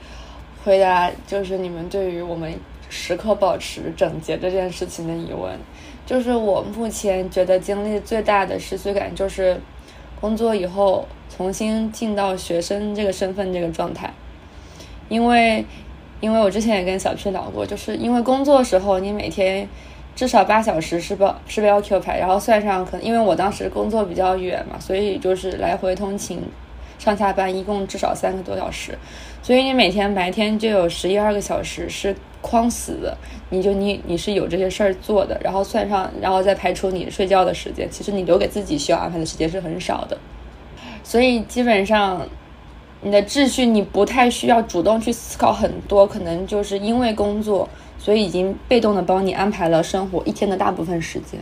[0.64, 2.52] 回答，就是你们对于我们
[2.88, 5.58] 时刻保持整洁这件事情的疑问。
[6.04, 9.60] 就是我目前觉得经历最大的失序感，就是
[10.20, 14.12] 工作以后重新进到学生这个身份这个状态，
[15.08, 15.64] 因为
[16.20, 19.68] 因为我之前也跟小 P 聊过，就是因为工作时候你每天
[20.16, 26.40] 至少八小时是标是标 Q 牌，然后算上可能因为我当时工作比较远嘛，所以就是来回通勤
[26.98, 28.96] 上下班一共至少三个多小时，
[29.42, 33.14] 所以你每天白天就有十一二个小时是框死的，
[33.50, 40.16] 你就你你是有这些事儿做的，然后算上然后再排除你睡觉的时间，其实你留给自己需要安排的时间是很少的，
[41.04, 42.26] 所以基本上
[43.02, 47.68] 你的秩序你不太需要主动去思考很多，可能就是因为工作，
[48.06, 51.40] 所以已经被动的帮你安排了生活一天的大部分时间。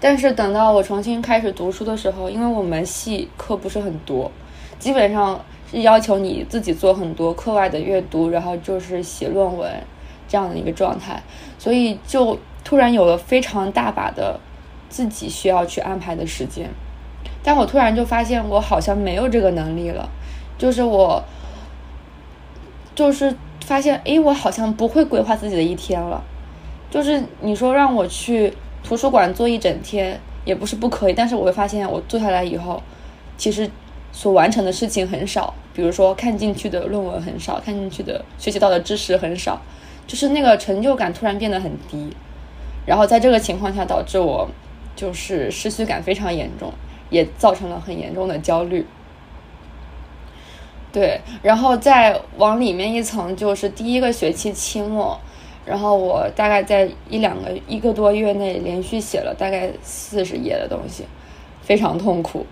[0.00, 4.32] 但是等到我重新开始读书的时候，因为我们系课不是很多，
[4.78, 9.70] 基本上是要求你自己做很多课外的阅读，然后就是写论文
[10.26, 11.22] 这样的一个状态，
[11.58, 14.40] 所以就突然有了非常大把的
[14.88, 16.70] 自己需要去安排的时间。
[17.42, 20.08] 但我突然就发现，我好像没有这个能力了，
[20.56, 21.22] 就是我，
[22.94, 23.36] 就是
[23.70, 26.20] 发现，诶，我好像不会规划自己的一天了。
[26.90, 28.52] 就是你说让我去
[28.82, 32.82] 图书馆坐一整天，也不是不可以，但是我会发现，我坐下来以后，
[33.36, 33.70] 其实
[34.10, 39.62] 所完成的事情很少，比如说看进去的论文很少，看进去的学习到的知识很少，
[40.04, 42.10] 就是那个成就感突然变得很低。
[42.84, 44.48] 然后在这个情况下，导致我
[44.96, 46.72] 就是失去感非常严重，
[47.08, 48.84] 也造成了很严重的焦虑。
[50.92, 55.18] 对，然后再往里面一层，就是第一个学期期末，
[55.64, 61.04] 然后我大概在一两个一个多月内连续写了大概四十页的东西，
[61.62, 62.44] 非常痛苦。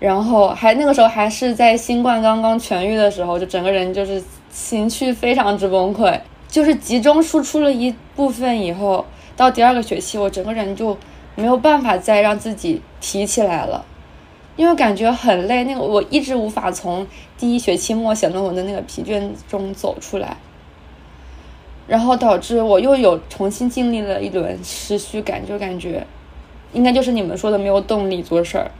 [0.00, 4.20] 然后还那个时候还是在新冠刚刚痊愈的时候，就整个人就是
[4.50, 10.98] 情绪非常之崩溃，就是集中输出了一部分以后，到第二个学期，我整个人就
[11.36, 13.84] 没有办法再让自己提起来了。
[14.56, 17.06] 因为感觉很累，那个我一直无法从
[17.38, 20.36] 第一学期末写论文的那个疲倦中走出来，
[21.86, 26.06] 然后导致我又有重新经历了一轮失序感，就感觉
[26.72, 28.70] 应该就是你们说的没有动力做事儿，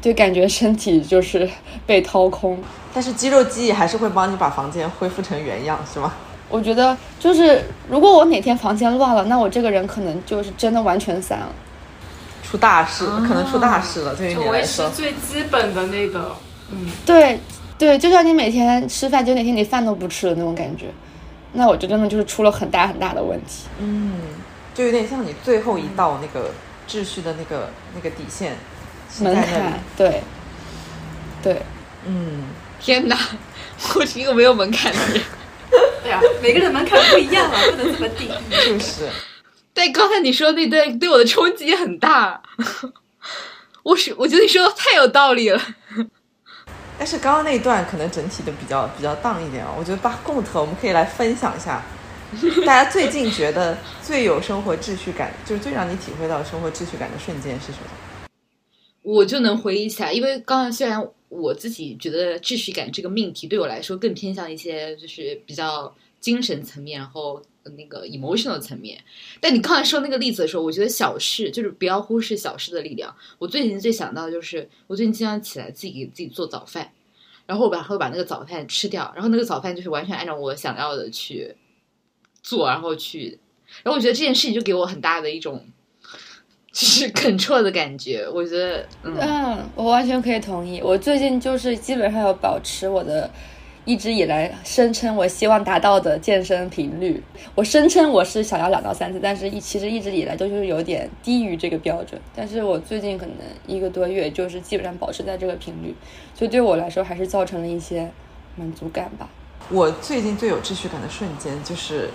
[0.00, 1.48] 就感觉身体就是
[1.86, 2.58] 被掏空。
[2.94, 6.12] 但是肌肉记忆还是会帮你把房间恢复成原样，是吗？
[6.48, 11.48] 我觉得就是如果我哪天房间乱了，那我这个人可能就是真的完全散了。
[12.50, 14.90] 出大事，可能出大事了，对于你来说。
[14.90, 16.34] 最基本的那个，
[16.72, 17.38] 嗯，对
[17.78, 20.86] 对，就像你每天吃饭，就哪天你饭都不吃的那种感觉，
[21.52, 23.66] 那我就真的就是出了很大很大的问题。
[23.78, 24.14] 嗯，
[24.74, 26.50] 就有点像你最后一道那个
[26.88, 28.56] 秩序的那个那个底线
[29.20, 30.20] 门槛。，对，
[31.40, 31.62] 对，
[32.04, 32.46] 嗯，
[32.80, 33.16] 天哪，
[33.94, 35.22] 我是一个没有门槛的人。
[36.02, 38.32] 对啊，每个人门槛不一样啊，不能这么定义。
[38.66, 39.08] 就是。
[39.72, 42.42] 但刚才你说的那段对我的冲击很大，
[43.82, 45.60] 我是我觉得你说的太有道理了。
[46.98, 51.82] 但是刚刚那一段可能整体的比较比较荡一点哦，我觉得巴共特我们可以来分享一下，
[52.66, 58.28] 大家最近觉得最有生活秩序感，就是最让你体会到生活秩序感的瞬间是什么？
[59.02, 67.40] 我就能回忆起来，因为刚才虽然我自己觉得秩序感这个命题对我来说更偏向一些就是比较精神层面，然后
[67.76, 69.02] 那个 emotional 层面。
[69.40, 73.14] 但你刚才说那个例子的时候，我觉得小事就是不要忽视小事的力量。
[73.38, 76.90] 我最近最想到就是，我最近经常起来自己给自己做早饭，
[77.46, 81.54] 然后我把会把那个早饭吃掉，然后那个早饭就是完全按照我想要的去
[82.42, 83.38] 做，然后去，
[83.82, 85.64] 然后我觉得这件事情就给我很大的一种。
[86.72, 90.80] 就是 control 的感觉，我觉得，嗯，我完全可以同意。
[90.80, 93.28] 我最近就是基本上要保持我的
[93.90, 97.20] 一直以来声称我希望达到的健身频率。
[97.56, 102.20] 我声称我是想要两到三次，但是一其实一直以来都是有点低于这个标准。
[102.32, 103.34] 但是我最近可能
[103.66, 105.92] 一个多月就是基本上保持在这个频率，
[106.36, 108.08] 所以对我来说还是造成了一些
[108.54, 109.28] 满足感吧。
[109.70, 112.10] 我最近最有秩序感的瞬间就是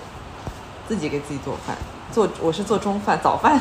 [0.88, 1.76] 自己给自己做饭，
[2.12, 3.60] 做我是做中饭，早饭，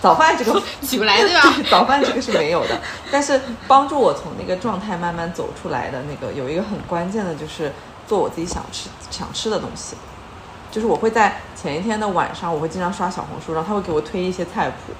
[0.00, 1.40] 早饭这个 起不来对吧？
[1.70, 7.70] 早饭这个是没有的，但是帮助我从那个状态慢慢走出来的那个有一个很关键的就是
[8.06, 9.96] 做我自己想吃想吃的东西，
[10.70, 14.92] 就是我会在前一天的晚上，我会经常刷小红书，然后他会给我推一些菜谱，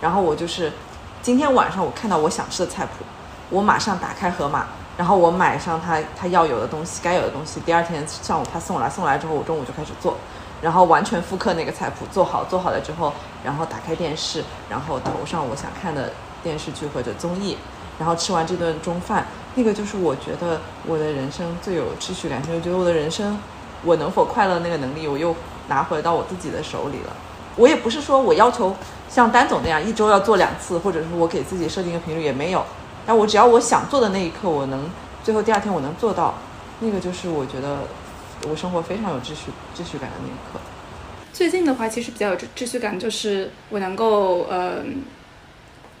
[0.00, 0.72] 然后我就是
[1.20, 3.04] 今天晚上我看到我想吃的菜谱，
[3.50, 10.16] 我马上打开盒马然后我买上他他要有的东西，该有的东西，第二天上午他送来，送来之后我中午就开始做，
[10.62, 13.12] 然后完全复刻那个菜谱，做好做好了之后，
[13.44, 17.58] 然后打开电视，然后投上我想看的电视剧或者综艺，
[17.98, 23.36] 然后吃完这顿中饭，那个就是我觉得我的人生最有秩序感，就是觉得我的人生
[23.84, 25.34] 我能否快乐那个能力我又
[25.68, 27.12] 拿回到我自己的手里了。
[27.56, 28.74] 我也不是说我要求
[29.10, 32.64] 像丹总那样一周要做两次，或者是我给自己设定一个频率也没有。
[33.04, 34.88] 但我只要我想做的那一刻，我能
[35.24, 36.34] 最后第二天我能做到，
[36.80, 37.78] 那个就是我觉得
[38.48, 40.60] 我生活非常有秩序秩序感的那一刻。
[41.32, 44.82] 最近的话，其实比较有秩秩序感，就是我能够呃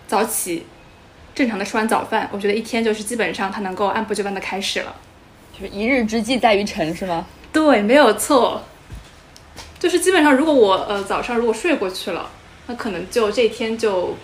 [0.06, 0.66] 早起，
[1.34, 4.94] 正常的吃完早饭，我觉得一天就是基本上它能够按部就班的开始了。
[5.52, 7.26] 就是一日之计在于晨，是吗？
[7.52, 8.62] 对，没有错。
[9.78, 12.30] 就是基本上，如果我呃早上如果睡过去了，
[12.66, 14.14] 那可能就这一天就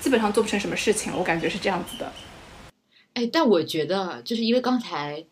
[0.00, 1.12] 基本上做不成什么事情。
[1.16, 2.12] 我感觉是这样子的。
[3.14, 5.24] 哎，但我觉得就是因为刚才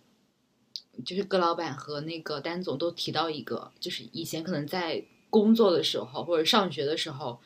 [1.05, 7.39] 就是葛老板和那个丹总都提到一个，就是以前可能在工作的时候或者上学的时候，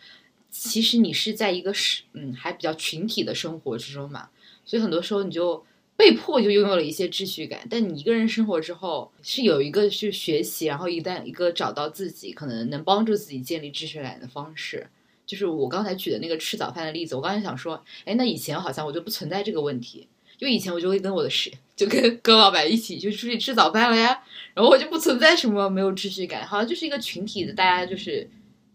[0.50, 4.28] 其实你是在一个是嗯还比较群体的生活之中嘛，
[4.64, 5.64] 所以很多时候你就
[5.96, 7.66] 被迫就拥有了一些秩序感。
[7.70, 14.88] 但你一个人生活之后，是有一个去学习，然后一旦一个找到自己可能能帮助自己建立秩序感的方式。
[15.26, 20.08] 就是我刚才举的那个吃早饭的例子，我刚才想说，哎，那以前好像我就不存在这个问题。
[20.38, 24.21] 因为以前我就会跟我的室，就跟 跟老板一起就出去吃早饭了呀，
[24.53, 28.29] 然后我就不存在什么没有秩序感，好像就是一个群体的，大家就是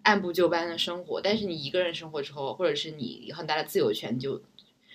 [0.04, 1.20] 按部就班的生活。
[1.20, 4.42] 但是你一个人生活之后，或者是你有很大的自由权，就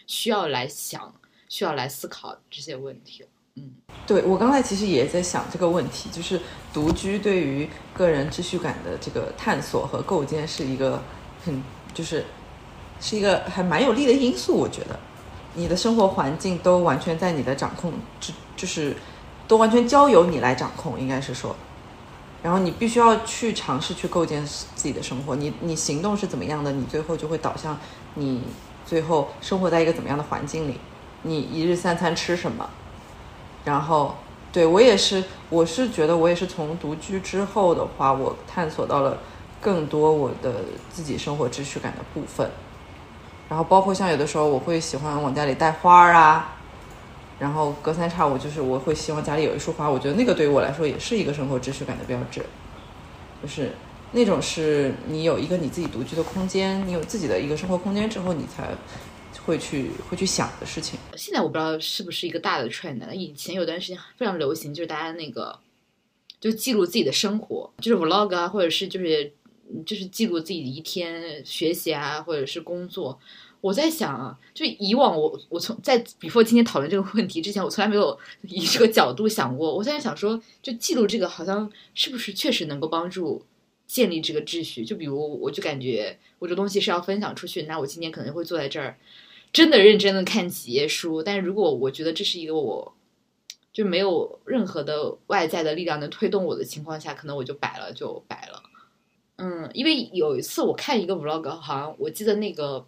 [0.07, 1.15] 需要来想，
[1.51, 3.25] 需要来思考这些问题。
[3.57, 3.73] 嗯，
[4.07, 6.41] 对我刚才其实也在想这个问题，就是
[6.73, 11.03] 独居对于个人秩序感的这个探索和构建是一个
[11.45, 12.25] 很就是
[13.01, 14.99] 是一个还蛮有利的因素，我觉得。
[15.55, 18.97] 你的生活环境都完全在你的掌控之，就是
[19.47, 21.57] 都完全交由你来掌控，应该是说，
[22.43, 25.35] 然后你必须要去尝试去构建自己的生活。
[25.35, 27.77] 你你行动是怎么样的，你最后就会导向
[28.15, 28.43] 你
[28.87, 30.79] 最后生活在一个怎么样的环境里，
[31.23, 32.69] 你一日三餐吃什么。
[33.65, 34.15] 然后，
[34.53, 39.19] 对我也是，我是觉得我也是从独居之后的话，我探索到了
[39.61, 42.51] 更多我的自己生活秩序感的部分。
[43.49, 46.55] 然后包括像有的时候我会喜欢往家里带花儿啊，
[47.39, 52.45] 然后隔三差五就是我会希望家里有一束花，我觉得那个对于我来说也是一个生活秩序感的标志，
[53.43, 53.73] 就是
[54.13, 58.69] 那种是你有一个你自己独居的空间，你有自己的一个生活空间之后，你才
[59.47, 60.99] 会去会去想的事情。
[61.17, 65.59] 现在我不知道是不是一个大的 trend，以前有段时间非常流行，就是大家那个
[66.39, 69.33] 就记录自己的生活，就是 vlog 啊，或者是就是。
[69.85, 73.19] 就是记录自己的一天学习啊，或者是工作。
[73.61, 79.75] 我在想啊，就以往我我从在 before 今天讨论这个问题之前，我从来没有以这个角度想过。
[79.75, 83.45] 我现在想说，就记录这个，好像是不是确实能够帮助
[83.87, 84.85] 建立这个秩序？
[84.85, 88.97] 就比如，我就感觉我这东西是要分享出去，那我今天可能会坐在这儿，
[89.53, 91.21] 真的认真的看几页书。
[91.21, 92.95] 但是如果我觉得这是一个我
[93.73, 98.63] 就没有任何的外在的力量能推动我的情况下，可能我就摆了就摆了。
[99.41, 102.85] 嗯，因为有一次我看一个 vlog，好像我记得那个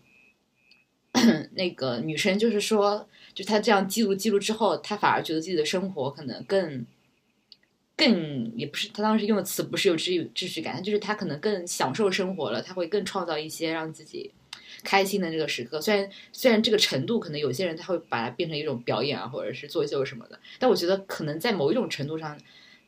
[1.53, 6.85] 那个女生就是说，就她这样记录记录之后，她反而觉得自己的生活可能更
[7.97, 14.33] 更也不是她当时用的词不是有秩秩序感，就是她可能更享受生活了，她会更创造一些让自己
[14.83, 15.81] 开心的这个时刻。
[15.81, 22.37] 虽然虽然这个程度可能有些人他会把它变成一种表演啊，或者是作秀什么的，但我觉得可能在某一种程度上。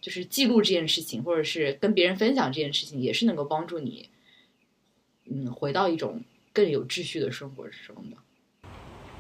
[0.03, 4.09] 就是记录这件事情，或者是跟别人分享这件事情，也是能够帮助你，
[5.31, 6.21] 嗯，回到一种
[6.53, 8.17] 更有秩序的生活之中的。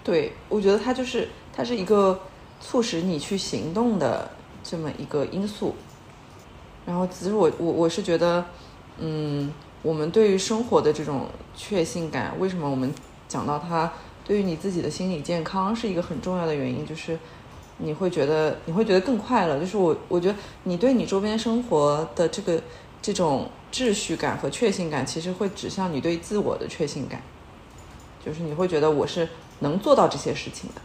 [0.02, 2.20] 对，我觉得它就是它是一个
[2.60, 4.28] 促使你去行动的
[4.64, 5.76] 这么一个因素。
[6.84, 8.44] 然后，其实我我我是觉得，
[8.98, 12.92] 嗯，我们对于生活的这种确信感，为什么我们
[13.28, 13.92] 讲到它
[14.24, 17.16] 对于你自己的心理健康是一个很重要的原因，就是。
[17.84, 22.60] 你会觉得你会觉得更快乐，就是我我觉得你对你周边生活的这个
[23.00, 27.20] 这种秩序感和确信感，其实会指向你对自我的确信感，
[28.24, 29.28] 就是你会觉得我是
[29.60, 30.80] 能做到这些事情的，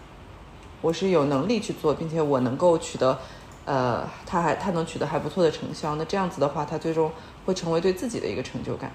[0.82, 3.20] 我是有能力去做，并且我能够取得，
[3.66, 7.12] 呃，他还他能取得还不错的成效，那这样子的话，他最终
[7.46, 8.92] 会成为对自己的一个成就感，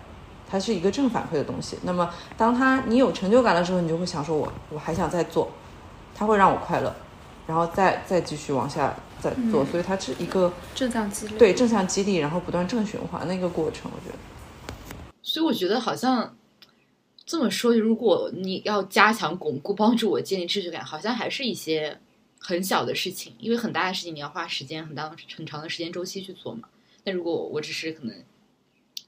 [0.51, 1.79] 它是一个正反馈的东西。
[1.83, 5.49] 那么当他你有成就感的时候，你就会想说，我我还想再做，
[6.15, 6.95] 他会让我快乐。
[7.47, 13.91] 然后再再继续往下再做，所以它是一个正向激励，对正向激励，然后不断正循环的一个过程。
[13.95, 14.19] 我觉得，
[15.23, 16.37] 所以我觉得好像
[17.25, 21.99] 这么说，如果你要加强巩固、帮助我建立秩序感，好像还是一些
[22.39, 26.69] 很小的事情，因为很大的事情你要花时间很大很长的时间周期去做嘛。
[27.05, 28.15] 但如果我只是可能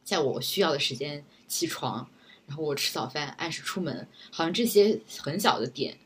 [0.02, 2.06] 在我需要的时间起床，
[2.46, 5.96] 然后我吃早饭，按时出门，好像这些很小的点，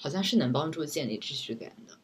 [0.00, 1.94] 好像是能帮助建立秩序感的。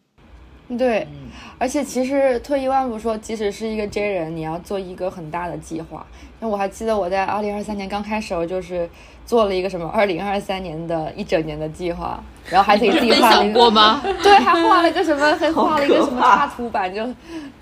[0.76, 6.04] 对，嗯而且其实退一万步说，即使是一个 J 人，你要做一个很大的计划。
[6.40, 8.90] 那我还记得我在二零二三年刚开始，我就是
[9.24, 12.20] 做了一个什么二零二三年的一整年的计划，
[12.50, 14.02] 然后还给自己画了一个过吗？
[14.24, 17.06] 对，还画了一个什么，还画了一个什么插图版，就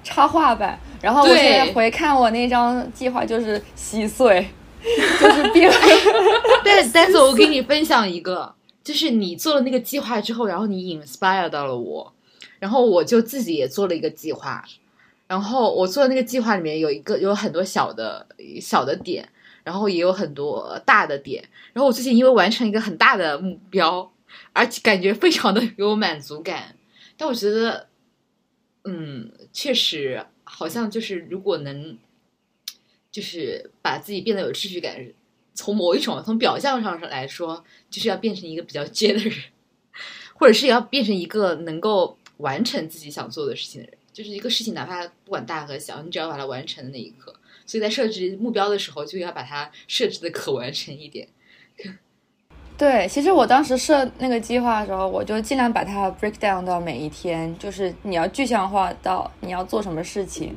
[0.02, 0.78] 插画版。
[1.02, 4.48] 然后我现在回看我那张计划，就是稀碎，
[5.20, 5.70] 就是变。
[6.64, 8.54] 但但是我给你分享一个，
[8.84, 12.14] 就是你做了那个计划之后，然后你 inspire 到了我，
[12.60, 14.64] 然后我就自己也做了一个计划，
[15.26, 18.26] 然后我做的那个计划里面有一个有很多小的
[18.60, 19.28] 小的点，
[19.64, 24.12] 然后也有很多大的点，然后我最近因为完成一个很大的目标，
[24.52, 26.76] 而且感觉非常的有满足感，
[27.16, 27.88] 但我觉得，
[28.84, 31.98] 嗯，确实好像就是如果能。
[33.14, 34.96] 就是把自己变得有秩序感，
[35.54, 39.32] 从某一种从表象上来说，就是要变成一个比较接的人，
[40.34, 43.96] 或者是要变成一个能够完成自己想做的事情的人。
[44.12, 47.34] 就是一个事情，哪怕不管大和小，你只要把它完成的那一刻。
[47.66, 51.26] 所以在设置目标的时候，就要把它设置的可完成一点。
[52.76, 60.56] 对，其实我当时设那个计划的时候，我就尽量把它 break down 到每一天，就是你要具象化到你要做什么事情。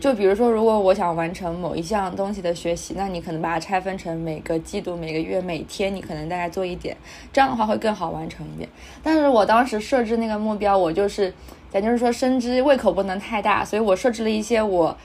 [0.00, 6.96] 就比如说，如果我想完成某一项东西的学习，那你可能把它拆分成每个季度、每个月、每天，你可能大概做一点，
[7.32, 8.68] 这样的话会更好完成一点。
[9.02, 11.32] 但是我当时设置那个目标，我就是，
[11.70, 14.96] 咱就是说深知胃口不能太大，所以我设置了一些我，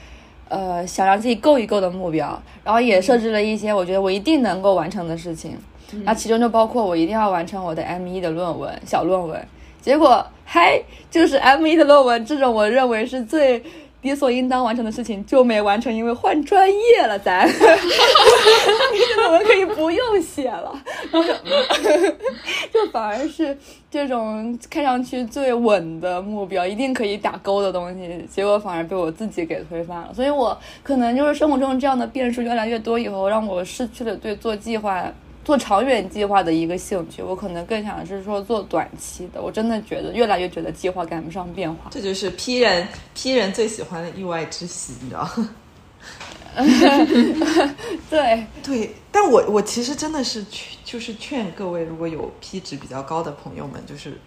[0.48, 5.58] 呃，想让自己够一够的目标，然后也设置了一些我觉得我一定能够完成的事情。
[6.04, 9.48] 那其中就包括我一定要完成我的 M 一的论文小论文，
[9.80, 13.62] 结果嗨，就是 M 一的论文这种我认为是最
[14.02, 17.46] 理所应当完成的事情就没完成，因为换专业了，咱
[19.16, 20.72] 论文可以不用写了，
[21.12, 21.34] 然后就
[22.72, 23.56] 就反而是
[23.90, 30.14] 这种看上去最稳的目标，一定可以打勾的东西，结果反而被我自己给推翻了。
[30.14, 35.04] 所以我可能就是生活中这样的变数越来越多以后，让我失去了对做计划。
[35.50, 39.42] 做长远计划的一个兴趣，我可能更想是说做短期的。
[39.42, 41.90] 我真的觉得越来越觉得计划赶不上变化。
[41.90, 45.28] 这就是 P 人 P 人最喜欢的意外之喜，你知道？
[48.08, 54.20] 对， 对，但我我其实真的是劝，就是劝各位如果有 P 值比较高的朋友们，就是，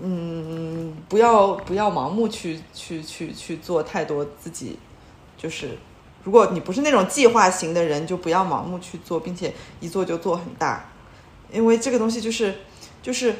[0.00, 4.78] 嗯，不要不要盲目去去去去做太多自己，
[5.36, 5.76] 就是
[6.26, 10.90] 如果你不是那种计划型的人，就不要盲目去做，并且一做就做很大，
[11.50, 12.56] 因为这个东西就是
[13.00, 13.36] 就是。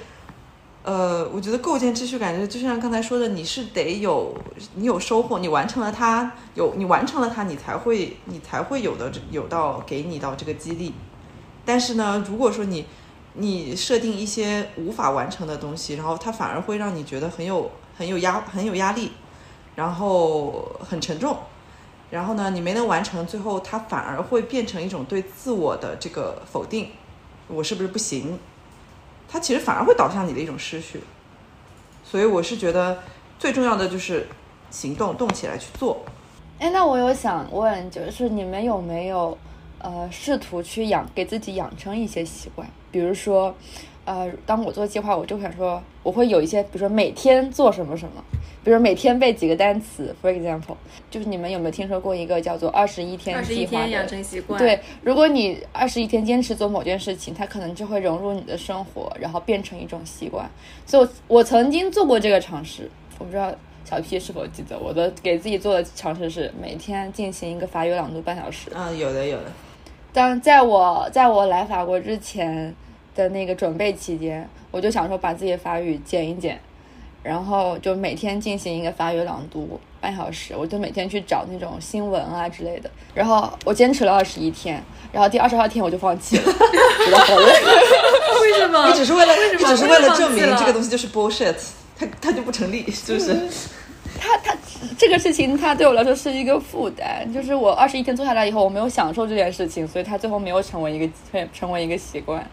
[0.89, 4.33] 呃，我觉得构建秩序感，就像刚才说的，你是得有
[4.77, 10.95] 你有收获，你完成了它，有你完成了它，你才会你才会有的有到给你到这个激励。
[11.65, 12.87] 但是呢，如果说你
[13.33, 17.69] 你设定一些无法完成的东西，然后它反而会让你觉得很有
[17.99, 19.11] 很有压很有压力，
[19.75, 21.37] 然后很沉重，
[22.11, 26.91] 然后呢，你没能完成，最后它反而会变成一种对自我的这个否定，
[27.49, 28.39] 我是不是不行？
[29.29, 31.01] 它其实反而会导向你的一种失去，
[32.05, 32.99] 所以我是觉得
[33.39, 34.27] 最重要的就是
[34.71, 36.01] 行动，动起来去做。
[36.61, 39.37] 哎，那我有想问，就是你们有没有
[39.79, 42.67] 呃试图去养给自己养成一些习惯？
[42.93, 43.53] 比如说，
[44.05, 48.25] 呃，当我做计划，我就想说，我会有一些，比如说每天做什么什么，
[48.67, 50.75] 比如每天背几个单词，for example，
[51.09, 53.89] 就是你们有没有听说过一个叫做二十一天计划的？
[53.91, 60.51] 养成习惯，对，如果你二十一天坚持做某件事情，它可能就会融入你的生活，然后变成一种习惯。
[60.85, 62.91] 所以我，我曾经做过这个尝试，
[63.21, 63.55] 我不知道
[63.85, 64.77] 小 P 是否记得。
[64.77, 68.69] 我的给自己做的尝试是每天进行一个法语朗读半小时。
[68.75, 69.45] 啊，有的有的。
[70.13, 72.75] 但在我在我来法国之前
[73.15, 76.61] 的那个准备期间，我就想说把自己的法语减一减，
[77.27, 82.89] 然后就每天进行一个法语朗读半小时，我就每天去找那种新闻啊之类的。
[83.13, 87.53] 然后我坚持了二十一天，然后第二十二天我就放弃了， 觉得好累。
[88.43, 88.87] 为什么？
[88.87, 91.57] 你只是为了，为什么你只是为了证明这个东西就是 bullshit，
[91.99, 93.37] 它它就不成立，是不是？
[94.21, 94.57] 它它
[94.97, 97.29] 这个事情，它对我来说是一个负担。
[97.35, 102.49] 就是我二十一天做下来以后，我没有享受这件事情，所以它最后没有成为一个成为一个习惯。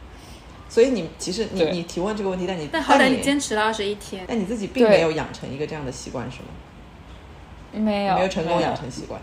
[0.73, 6.45] 所以你其实你你提问这个问题，但你但好歹你你坚持了二十一天，但你自己并没有养成一个这样的习惯，是吗？
[7.73, 9.21] 没有没有成功养成习惯。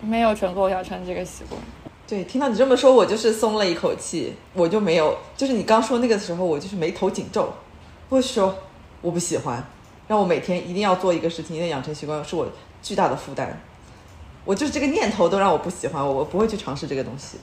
[0.00, 1.60] 没有成功养成这个习惯。
[2.06, 7.52] 对，听到你这么说，我就是松了一口气，我就没有，就是你刚说那个时候，我就是眉头紧皱，
[8.08, 8.56] 我说
[9.00, 9.60] 我不喜欢，
[10.06, 12.48] 让我每天一定要做一个事情，一定要养成习惯，是我
[12.80, 13.60] 巨大的负担。
[14.44, 17.38] 我就是这个念头都让我不喜欢，我我不会去尝试这个东西。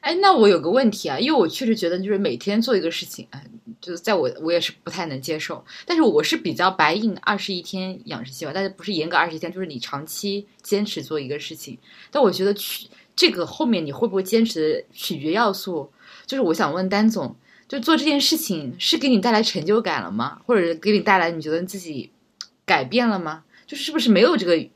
[0.00, 3.44] 哎，那我有个问题啊，因为我确实觉得就是每天做一个事情，哎，
[3.80, 5.64] 就是在我我也是不太能接受。
[5.84, 11.76] 但是我是比较白印二十一天养成习惯，但是不是严格二十一天，就是你长期坚持做一个事情。
[12.10, 12.86] 但我觉得取
[13.16, 15.90] 这个后面你会不会坚持的取决要素，
[16.26, 17.34] 就是我想问丹总，
[17.66, 20.40] 就做这件事情是给你带来成就感了吗？
[20.46, 22.10] 或者给你带来你觉得自己
[22.64, 23.42] 改变了吗？
[23.66, 24.68] 就是是不是没有这个？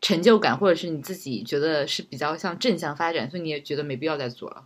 [0.00, 4.64] 成就感，或者是你自己觉得是比较像正向发展，所以你也觉得没必要再做了。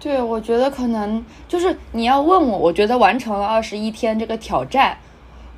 [0.00, 4.98] 对，我觉得可能就是你要问我，我觉得完成了二十一天这个挑战，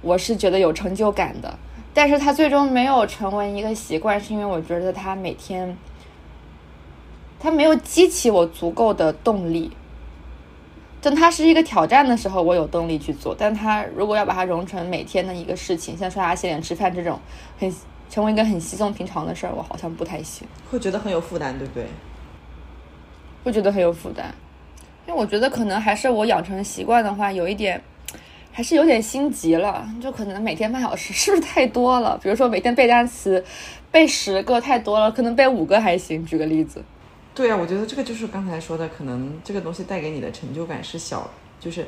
[0.03, 1.59] 我是觉得有成就感的。
[1.93, 5.77] 但是它最终没有成为一个习惯，是因为我觉得它每天，
[7.39, 9.71] 它没有激起我足够的动力。
[11.03, 13.35] 等它是一个挑战的时候，我有动力去做。
[13.37, 17.19] 但它如果要把它融成每天的一个事情，像刷牙、洗脸、吃饭这种
[17.59, 17.73] 很。
[18.11, 21.87] 成为一个很稀松平常的事儿，我好像不太行，会觉得很有负担，对不对？
[23.45, 24.35] 会觉得很有负担，
[25.07, 27.81] 因为我觉得可能还是我养成习惯的话，有一点，
[28.53, 32.19] 还是有点心急了，就可能每天半小时是不是太多了？
[32.23, 33.43] 比如说每天背单词，
[33.91, 36.27] 背十个太多了，可能背五个还行。
[36.27, 36.85] 举个例子，
[37.35, 41.87] 对啊，我觉得这个就是刚才说的，可能这个东西带给你的成就感是小，就是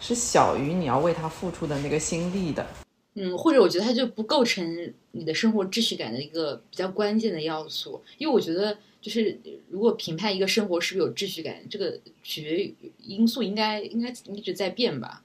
[0.00, 2.66] 是小于你要为它付出的那个心力的。
[3.14, 9.38] 嗯，或者我觉得它就不构成你的生活秩序感的一个比较关键的要素，因为我觉得就是
[9.68, 15.22] 如果评判一个生活是不是有秩序感，这个取决于因素应该应该一直在变吧。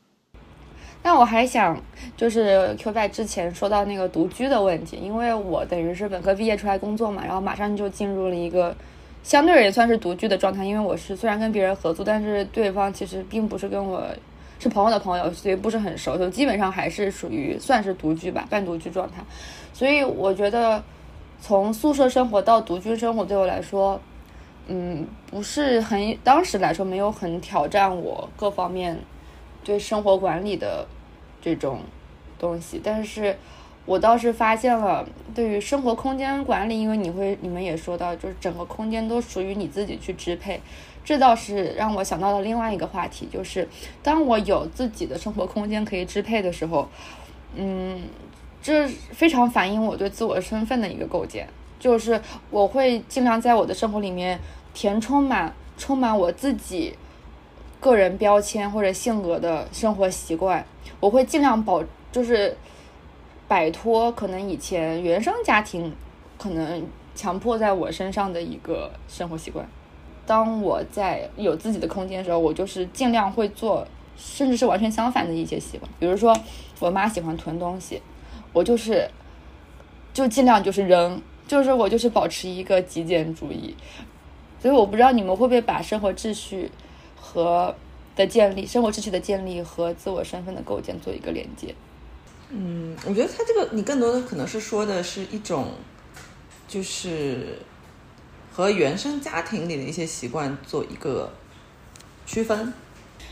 [1.02, 1.82] 那我还想
[2.18, 8.76] 就是 Q 拜之前说到那个独居的问题，因为我等于是本科毕业出来工作嘛，然后马上就进入了一个
[9.24, 14.06] 相对而言算是独居的状态，因为我是虽然跟别人合租，但是对方其实并不是跟我。
[14.60, 19.24] 是朋友的朋友，所以不是很熟，就基本上还是属于算是独居吧，半独居状态。
[19.74, 20.84] 所以我觉得，
[21.40, 24.00] 从宿舍生活到独居生活对我来说，
[24.68, 28.98] 嗯，不是很当时来说没有很挑战我各方面
[29.64, 30.88] 对生活管理的
[31.40, 31.82] 这种
[32.40, 32.82] 东西。
[32.84, 33.38] 但是
[33.86, 40.60] 我倒是发现了，对于生活空间管理，因为你会你们也说到，就是整个空间都属于你自己去支配。
[41.08, 43.66] 这倒是让我想到了另外一个话题，就是
[44.04, 46.86] 当我有自己的生活空间可以支配的时候，
[47.56, 48.02] 嗯，
[48.62, 51.48] 这非常反映我对自我身份的一个构建，
[51.80, 54.38] 就是我会尽量在我的生活里面
[54.74, 56.94] 填充满充满我自己
[57.80, 60.66] 个人标签或者性格的生活习惯，
[61.00, 61.82] 我会尽量保，
[62.12, 62.58] 就是
[63.48, 65.96] 摆脱可能以前原生家庭
[66.38, 66.86] 可能
[67.16, 69.66] 强迫在我身上的一个生活习惯。
[70.28, 75.90] 当我在有自己的空间的时候，我就是尽量会做，甚至是完全相反的一些习惯。
[75.98, 76.38] 比如说，
[76.80, 78.02] 我妈喜欢囤东西，
[78.52, 79.10] 我就是
[80.14, 83.74] 就尽量就是扔，就是我就是保持一个极简主义。
[84.62, 86.70] 所以我不知道你们会不会把生活秩序
[87.16, 87.74] 和
[88.16, 91.74] 的建立、生活秩序的建立和自我身份的构建做一个连接。
[92.50, 95.68] 嗯，我觉得他这个你更多的可能是说的是一种，
[96.68, 97.60] 就是。
[98.58, 101.32] 和原生家庭里的一些习惯做一个
[102.26, 102.74] 区分，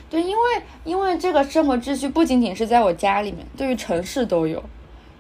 [0.08, 4.64] 对，因为因为这个生活秩序不仅仅是在我家里面，对于城市都有。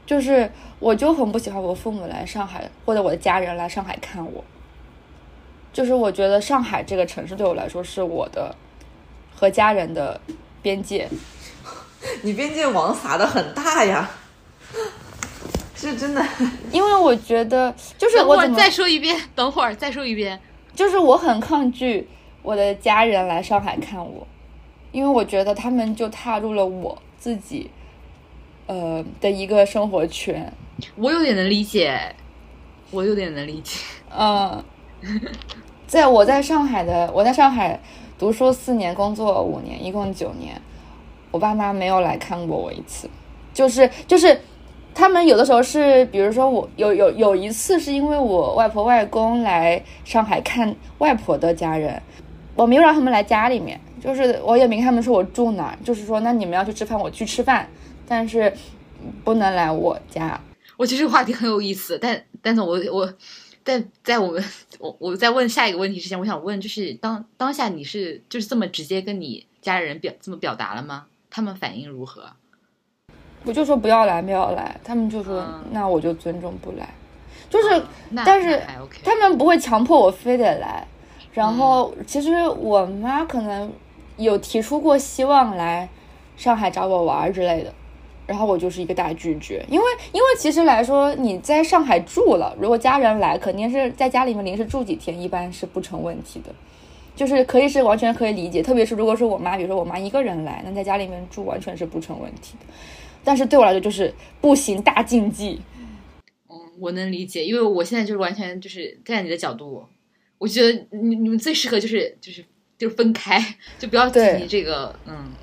[0.05, 0.47] 就是
[0.77, 4.43] 我就很不喜欢我父母来上海，或者我的家人来上海看我。
[5.73, 8.55] 就是我觉得上海这个城市对我来说是我的
[9.35, 10.21] 和家人的
[10.61, 11.09] 边界。
[12.21, 14.07] 你边界网撒的很大呀。
[15.75, 16.25] 是真的，
[16.71, 20.39] 因为我觉得就是我怎么再说一遍， 等会儿再说一遍，
[20.73, 22.07] 就是我很抗拒
[22.41, 24.25] 我的家人来上海看我，
[24.91, 27.69] 因为我觉得他们就踏入了我自己
[28.67, 30.51] 呃的一个生活圈。
[30.95, 32.15] 我有点能理解，
[32.91, 33.79] 我有点能理解。
[34.17, 34.63] 嗯，
[35.85, 37.79] 在我在上海的，我在上海
[38.17, 40.59] 读书四年，工作五年，一共九年，
[41.31, 43.09] 我爸妈没有来看过我一次，
[43.53, 44.39] 就是就是。
[44.95, 52.01] 他们有的时候是，比如说我有有有一次是因为我外婆外公来上海看外婆的家人，
[52.55, 57.69] 我没有让他们来家里面，就是我也没跟他们说我住哪，就是说那你们要去吃饭，我去吃饭，
[58.07, 58.51] 但是
[59.25, 60.39] 不能来我家。
[60.77, 63.13] 我觉得话题很有意思，但 但是我我
[63.65, 64.41] 在在我们
[64.79, 71.05] 我我在问下一个问题之前，我想问就是当当下你是就是这么直接跟你家人表这么表达了吗？
[71.29, 72.23] 他们反应如何？
[73.45, 76.89] 我就说不要来，不要来，他们就说那我就尊重不来，
[77.49, 77.83] 就是，
[78.25, 78.61] 但是
[79.03, 80.85] 他们不会强迫我非得来。
[81.33, 83.71] 然后其实我妈可能
[84.17, 85.87] 有提出过希望来
[86.37, 87.73] 上海找我玩之类的，
[88.25, 96.49] 然后我就是一个大拒绝，因为因为其实来说你在上海住了，如果家人来，肯定是在家里面临时住几天，一般是不成问题的。
[97.15, 102.73] 就是可以是完全可以理解，特别是如果是我妈，比如说我妈一个人来，那在家里面住完全是不成问题的。
[103.25, 105.59] 但是对我来说就是步行，大禁忌。
[106.47, 109.83] 嗯，我能理解，因为我现在就是完全就是站在你的角度，
[110.37, 112.45] 我觉得你你们最适合就是就是
[112.77, 113.43] 就是分开，
[113.79, 115.33] 就不要提这个嗯，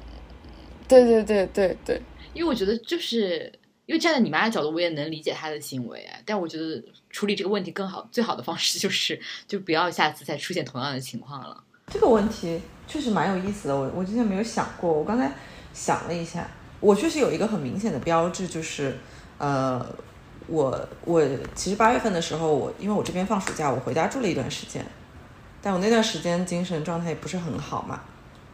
[0.86, 2.00] 对对对对对，
[2.32, 3.52] 因为我觉得就是
[3.86, 9.18] 因为站在你妈的角度，我也能理解她的行为啊，但我觉得处理这个问题更好最好的方式就是
[9.48, 11.64] 就不要下次再出现同样的情况了。
[11.88, 14.90] 这个问题确实蛮有意思的，我我之前没有想过。
[14.92, 15.30] 我刚才
[15.74, 16.48] 想了一下，
[16.82, 18.98] 我确实有一个很明显的标志，就是
[19.38, 19.86] 呃，
[20.48, 21.22] 我我
[21.54, 24.84] 其实八月份的时候，我因为我这边放暑假，我回家住了一段时间，
[25.62, 28.00] 但我那段时间精神状态也不是很好嘛。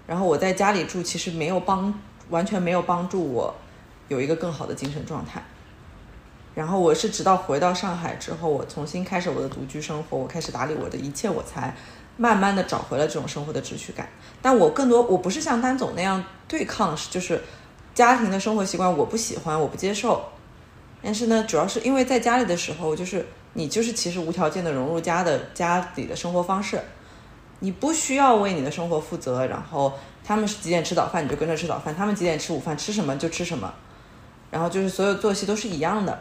[0.06, 1.92] 然后我在家里住，其实没有帮
[2.28, 3.54] 完全没有帮助我
[4.08, 5.42] 有一个更好的精神状态。
[6.54, 11.74] 然后我是直到回到上海之后，我重新开始我的独居生活，我开始打理我的一切，我才
[12.18, 14.06] 慢慢的找回了这种生活的秩序感。
[14.42, 17.40] 但我更多，我不是像丹总那样对抗，就是
[17.98, 20.22] 家庭的生活习惯我不喜欢，我不接受。
[21.02, 26.80] 但是呢，主要是因为在家里的时候，就是你就是其实无条件的融入家的家里的生活方式，
[27.58, 29.44] 你不需要为你的生活负责。
[29.48, 29.92] 然后
[30.22, 33.74] 他们是几点吃早饭，你就跟着吃早饭；他们几点吃午饭，吃什么就吃什么。
[34.52, 36.20] 然后就是所有作息都是一样的。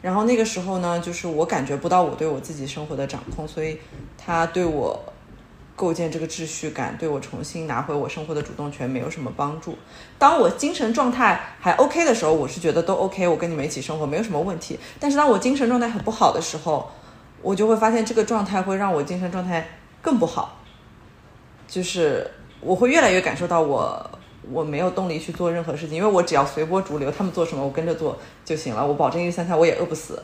[0.00, 3.78] 然后那个时候呢，就是我感觉不到我对我自己生活的掌控，所以
[4.16, 4.98] 他对我
[5.76, 9.76] 构建这个秩序感，对我重新拿回我生活的主动权没有什么帮助。
[10.18, 14.78] 当我精神状态还 OK 的时候，我是觉得都 OK，我跟你们一起生活没有什么问题。
[15.00, 16.90] 但是当我精神状态很不好的时候，
[17.42, 19.66] 我就会发现这个状态会让我精神状态
[20.00, 20.58] 更不好，
[21.66, 24.10] 就是我会越来越感受到我
[24.50, 30.22] 我没有动力去做任何事情，因为我只要随波逐流，他们做什么我跟着做就行了，我保证一日三餐我也饿不死，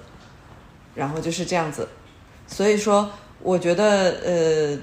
[0.95, 1.89] 然后就是这样子。
[2.47, 3.09] 所以说，
[3.43, 4.79] 我觉得呃，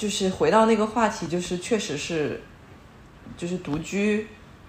[0.00, 2.40] 就是回到那个话题，就是确实是，
[3.36, 4.26] 就是独居，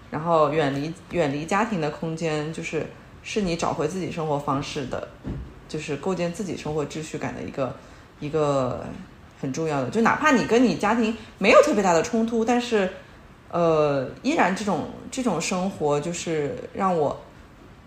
[0.09, 2.85] 然后远离远离家庭的空间，就是
[3.23, 5.07] 是你找回自己生活方式的，
[5.69, 7.73] 就是构建自己生活秩序感的一个
[8.19, 8.85] 一个
[9.39, 9.89] 很重要的。
[9.89, 12.91] 就哪怕你跟你家庭没有特别大的冲突，但是
[13.49, 17.17] 呃，依然这种这种生活就是让我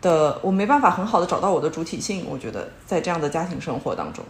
[0.01, 2.25] 的我没办法很好的找到我的主体性。
[2.27, 4.25] 我觉得在这样的家庭生活当中。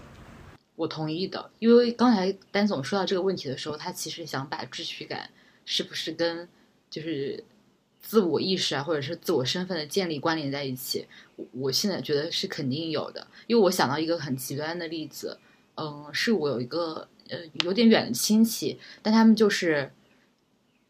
[0.77, 5.31] 我同意的，因为刚才丹总说到这个问题的时候，他其实想把秩序感
[5.65, 6.49] 是不是跟
[6.91, 7.43] 就是
[8.01, 11.07] 自我意识啊，或者是自我身份的建立关联在一起。
[11.37, 15.39] 我我现在觉得是肯定有的，因为我想到一个很极端的例子，
[15.77, 19.93] 嗯，是我有一个呃有点远的亲戚，但他们就是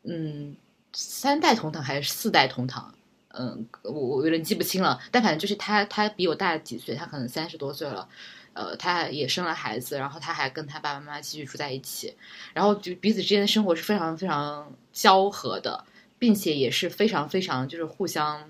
[0.03, 0.57] 嗯
[0.93, 2.95] 三代同堂还是四代同堂。
[3.37, 8.09] 嗯，我我有点记不清了，但反正就是他，他比我大几岁，他可能三十多岁了，
[8.55, 12.15] 呃，他也生了孩子，然后他还跟他爸爸妈妈继续住在一起，
[12.53, 15.85] 然后就彼此之间的生活是非常非常交合的，
[16.21, 18.49] 并且也是非常非常就是互相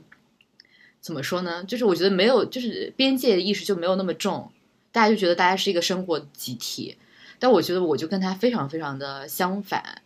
[1.00, 1.64] 怎么说呢？
[1.64, 4.52] 就是我觉得没有就是边界意识就没有那么重，
[4.92, 6.96] 大家就觉得大家是一个生活集体，
[7.38, 10.02] 但我觉得我就跟他非常非常的相反，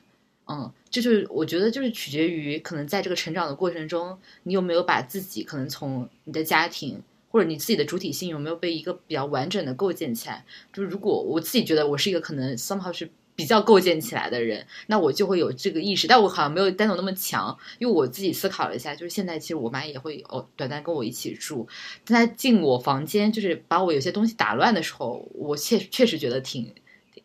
[0.46, 7.03] 嗯，这就是我觉得就是取决于可能在这个成长的过程中，你有没有把自己可能从你的家庭。
[7.31, 10.45] 或者你自己的主体性有没有被一个比较完整的构建起来？
[10.72, 16.09] 就是如果我自己觉得我是一个可能 somehow 是比较构建起来的人，那我就会有这个意识。
[16.09, 21.68] 但我好像没有丹总那么强，因为我自己思考了一下，就是现在其实我妈也会哦短暂跟我一起住，
[22.05, 26.74] 但她进我房间就是把我有些东西打乱的时候，我确确实觉得挺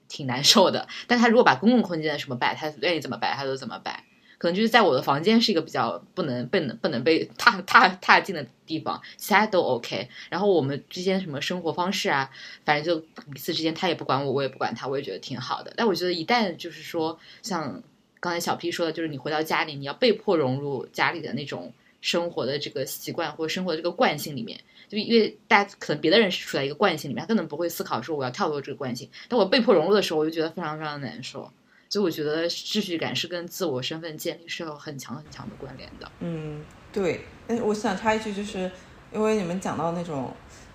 [0.07, 0.87] 挺难受的。
[1.07, 4.03] 但她如果把公共空间什么摆，她愿意怎么摆，她都怎么摆。
[4.43, 10.09] 可能就是在我的房间是一个比较不能不能不能被 踏踏踏进的地方，其他都 OK。
[10.29, 12.29] 然后我们之间什么生活方式啊，
[12.65, 12.99] 反正就
[13.31, 15.73] 彼此之间他也不管我，我也不管他，我也觉得挺好的。
[15.77, 17.81] 但我觉得一旦就是说，像
[18.19, 29.09] 刚才小 P 说的，就是你回到家里，你要被迫融入家里的那种生活的这个习惯或者生活的这个惯性里面，就因为大家可能别的人是处在一个惯性里面，他根本不会思考说我要跳脱这个惯性。
[29.29, 31.49] 但我被迫融入的时候，我就觉得非常非常难受。
[31.93, 36.11] 所以我觉得秩序感是跟自我身份建立是有很强很强的关联的。
[36.21, 37.23] 嗯，对。
[37.45, 38.71] 但是我想插一句，就是
[39.13, 40.33] 因为你们讲到那种，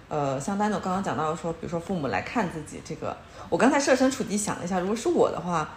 [0.08, 3.16] 呃，像丹总刚刚讲到说，比如说父母来看自己这个，
[3.48, 5.68] 我刚才设身处地想了一下，如果是我的话，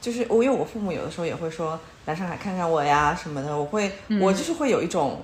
[0.00, 5.22] 就是我因为我父母有的时候也会说来上海看看我呀什么的，我会我就是会有一种，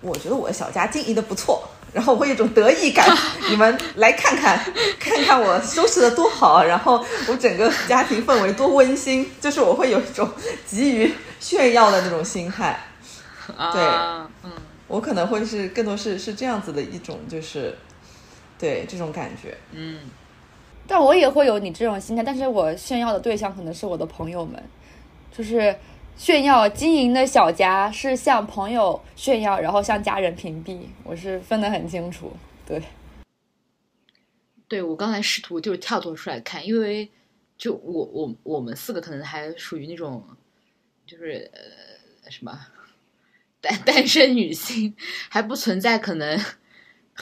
[0.00, 1.62] 我觉得我的小家经营的不错，
[1.92, 3.06] 然后我会有一种得意感。
[3.50, 4.58] 你们来看看，
[4.98, 10.30] 看看我收拾的多好，然后我整个家庭氛围多温馨，就是我会有一种
[10.66, 12.78] 急于炫耀的那种心态。
[13.46, 14.52] 对啊，嗯，
[14.86, 17.76] 我可能会是更多是是这样子的一种，就是
[18.58, 19.56] 对这种感觉。
[19.72, 19.98] 嗯
[20.86, 24.60] 但我也会有你这种心态，但是我炫耀的对象可能是我的朋友们，
[25.36, 25.76] 就是
[26.20, 32.30] 炫耀经营的小家是向朋友炫耀，然后向家人屏蔽，我是分得很清楚。
[32.66, 32.82] 对，
[34.68, 37.08] 对我刚才试图就是跳脱出来看，因为
[37.56, 40.22] 就我我我们四个可能还属于那种
[41.06, 42.66] 就是呃什么
[43.62, 44.94] 单单身女性，
[45.30, 46.38] 还不存在可能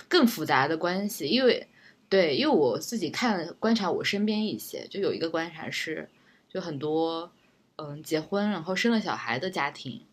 [0.09, 1.69] 更复杂的关系，因为
[2.09, 6.09] 对，因为我自己看观察我身边一些，就有一个观察是，
[6.53, 7.31] 就很多
[7.79, 10.05] 嗯结婚然后生了小孩的家庭。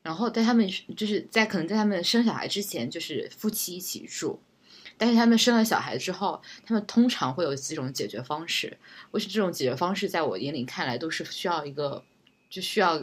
[0.00, 4.40] 然后在他们就是在可能在他们生小孩之前，就是夫妻一起住，
[4.96, 8.78] 但是他们生了小孩之后，他们通常会有几种解决方式。
[9.10, 12.02] 我是这种解决方式，在我眼里看来都是需要一个，
[12.48, 12.98] 就需要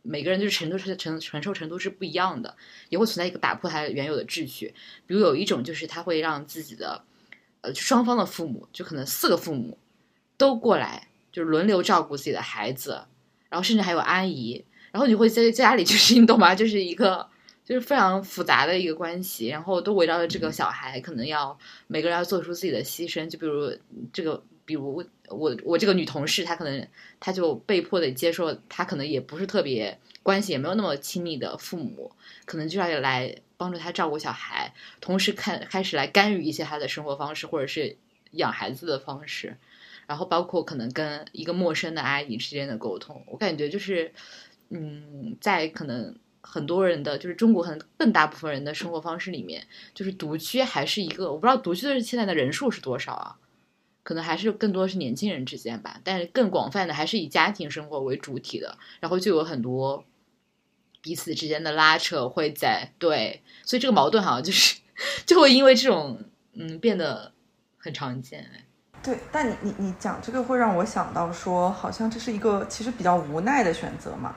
[0.00, 2.56] 每个人就是程度是承承受程度是不一样的，
[2.88, 4.72] 也会存在一个打破他原有的秩序。
[5.06, 7.04] 比如有一种就是他会让自己的
[7.60, 9.76] 呃双方的父母，就可能四个父母
[10.38, 13.04] 都过来，就是轮流照顾自己的孩子，
[13.56, 16.54] 然后甚至还有阿姨，然后你会在家里 就是你懂吗？
[16.54, 17.26] 就是一个。
[17.66, 23.28] 就是非常复杂的一个关系，然后都围绕着这个小孩，可能要每个人要做出自己的牺牲。
[23.28, 23.76] 就比如
[24.12, 26.86] 这个，比如我我这个女同事，她可能
[27.18, 32.12] 她就被迫的接受，她可能也不是特别关系也没有那么亲密的父母，
[32.44, 37.96] 可能就要来帮助她照顾小孩，同时看开始来干预一些她的生活方式或者是
[38.30, 39.56] 养孩子的方式，
[40.06, 44.12] 然后包括可能跟一个陌生的阿姨之间的沟通，我感觉就是
[44.70, 46.16] 嗯，在可能。
[46.48, 53.36] 很多人的就是中国很更大部分人的生活方式里面，就是独居还是一个我不知道独居的现在的人数是多少啊？
[54.04, 60.04] 可能还是更多是年轻人之间吧，但是更广泛的还是以家庭生活为主体的，然后就有很多
[61.02, 64.78] 彼此之间的拉扯会在对，所以这个矛盾好像就是
[65.26, 67.32] 就会因为这种嗯变得
[67.76, 68.65] 很常见。
[69.02, 74.34] 对，但你你你讲这个会让我想到说，好像这是一个其实比较无奈的选择嘛。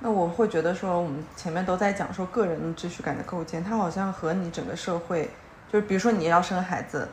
[0.00, 5.28] 那我会觉得说，我们前面都在讲说个人秩序感的构建，它好像和你整个社会，
[5.70, 7.08] 就是比如说你要生孩子，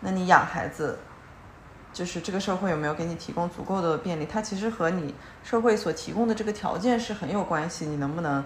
[0.00, 0.98] 那你养孩子，
[1.92, 7.86] 就是这个社会有没有给你提供足够的便利，它其实和你社会所提供的这个条件是很有关系。
[7.86, 8.44] 你能不能，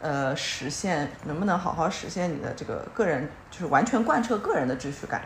[0.00, 5.20] 呃，实现，能不能好好实现你的这个个人，就是完全贯彻个人的秩序感？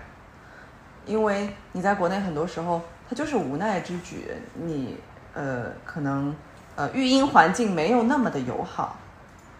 [1.06, 4.96] 因为你在国内很多时候，它就是无奈之举，你
[5.34, 6.34] 呃可能。
[6.76, 8.96] 呃，育婴环境没有那么的友好，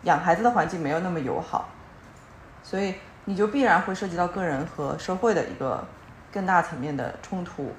[0.04, 1.68] 养孩子的环境没有那么友好，
[2.62, 2.94] 所以
[3.26, 5.84] 你就必然会涉及到个人和社会的一个
[6.32, 7.74] 更大层面的冲突。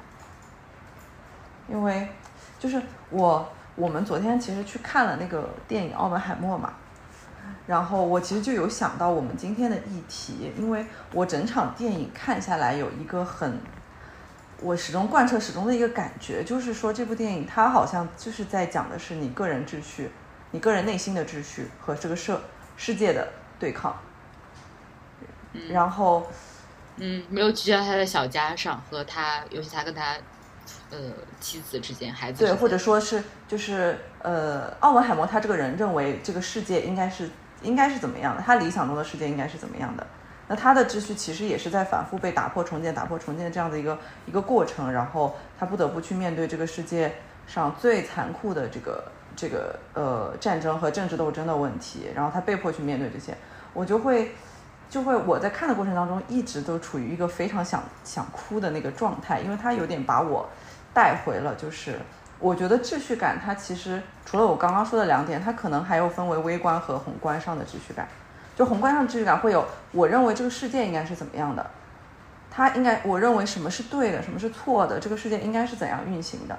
[1.67, 2.07] 因为
[2.59, 6.73] 就是我我们昨天其实去看了那个电影《奥本海默》嘛，
[7.67, 13.59] 然后我其实就有想到我们今天的议题，因为我整场电影看下来有一个很。
[14.63, 20.11] 我始终贯彻始终的一个感觉，就是说这部电影它好像就是在讲的是你个人秩序、
[20.51, 22.39] 你个人内心的秩序和这个社
[22.77, 23.27] 世界的
[23.59, 23.99] 对抗。
[25.67, 26.27] 然后，
[26.97, 30.15] 嗯，没有聚焦他的小家上和他，尤其他跟他
[30.91, 30.99] 呃
[31.39, 37.27] 妻子之间、孩子对，或者说是就是呃，奥文海默他这个人认为这个世界应该是
[37.61, 40.05] 应该是怎么样的，他理想中的世界应该是怎么样的。
[40.47, 47.13] 那他的秩序其实也是在反复被打破、重建、打破、重建这样的一个一个过程，然后他不得不去面对这个世界
[47.47, 49.03] 上最残酷的这个
[49.35, 53.33] 这个呃战争和政治斗争的问题，然后他被迫去面对这些，
[53.73, 54.35] 我就会
[54.89, 60.49] 就会我在看的过程当中一直都处于一个非常想想哭的那个状态，因为他有点把我
[60.93, 61.97] 带回了，就是
[62.41, 68.07] 我觉得秩序感它其实除了我刚刚说的两点，它可能还有分为微观和宏观上的秩序感。
[68.53, 71.65] 就宏观上秩序感会有，我认为这个世界应该是怎么样的，
[72.51, 76.57] 它应该我认为什么是对的，什么是错的，这个世界应该是怎样运行的。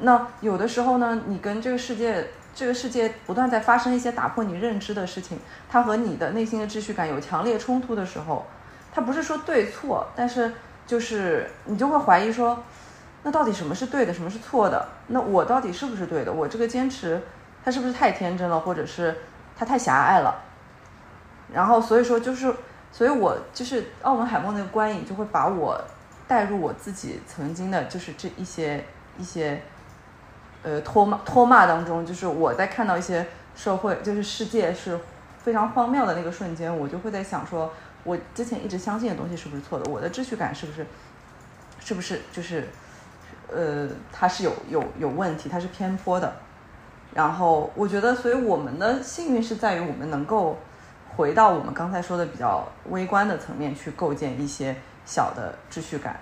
[0.00, 5.38] 那有的时候呢，你跟这个世界，这个世界不断在发生一些打破你认知的事情，
[5.68, 8.44] 它和你的内心的秩序感有强烈冲突的时候，
[8.92, 10.52] 它不是说对错，但是
[10.86, 12.62] 就是你就会怀疑说，
[13.26, 14.86] 那到底什么是对的，什么是错的？
[15.08, 16.32] 那我到底是不是对的？
[16.32, 17.20] 我这个坚持，
[17.64, 19.16] 它是不是太天真了，或者是
[19.56, 20.32] 它太狭隘了？
[21.52, 22.54] 然后，所以说就是，
[22.92, 25.76] 所以我就是澳门海默那个观影，就会把我
[26.28, 28.84] 带入我自己曾经的，就是这一些
[29.18, 29.60] 一些，
[30.62, 34.96] 呃，脱骂脱骂当中，就是我在看到一些社会，就是世界是
[35.42, 37.72] 非常荒谬的那个瞬间，我就会在想说，
[38.04, 39.90] 我之前一直相信的东西是不是错的？
[39.90, 40.86] 我的秩序感是不是
[41.80, 42.68] 是不是就是
[43.52, 46.32] 呃，它是有有有问题，它是偏颇的。
[47.14, 50.58] 然后我觉得，所以我们的幸运是在于我们能够
[51.16, 56.18] 回到我们刚才说的比较微观的层面去构建一些小的秩序感。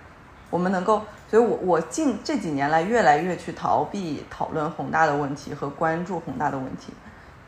[0.50, 6.92] 我们能够，所以我我近这几年来越来越去逃避讨论宏大的问题和关注宏大的问题，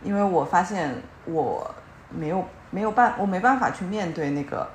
[0.02, 0.92] 因为我发现
[1.24, 1.72] 我
[2.10, 4.68] 没有没有办我没办法去面对那个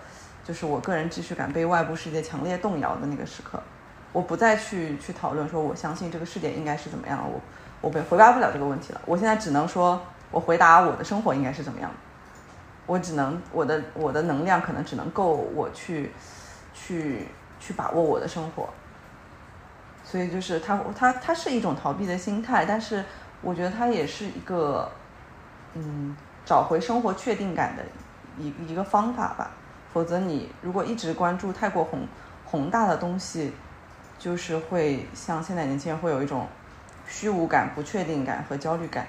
[0.46, 3.62] 就是我个人秩序感被外部世界强烈动摇的那个时刻，
[4.12, 7.42] 我不再去去讨论说我相信这个世界应该是怎么样了，我
[7.82, 10.02] 我被回答不了这个问题了，我现在只能说
[10.32, 11.92] 我回答我的生活应该是怎么样，
[12.86, 16.12] 我只能我的我的能量可能只能够我去
[16.74, 17.28] 去。
[17.64, 18.68] 去把握我的生活，
[20.04, 23.06] 所以就是他他他是一种逃避的心态，但是
[23.40, 24.92] 我觉得他也是一个
[25.76, 27.84] 嗯找回生活确定感的
[28.40, 29.52] 一一个方法吧。
[29.94, 32.08] 否则你如果一直关注太过宏
[32.46, 33.54] 宏大的东西，
[34.22, 36.46] 就是会像现在年轻人会有一种
[37.08, 39.08] 虚无感、不确定感和焦虑感。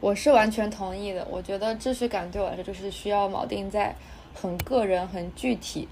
[0.00, 3.94] 我是完全同意的，我觉得秩序感对我来说就是需要锚定在
[4.34, 5.86] 很个人、很具体。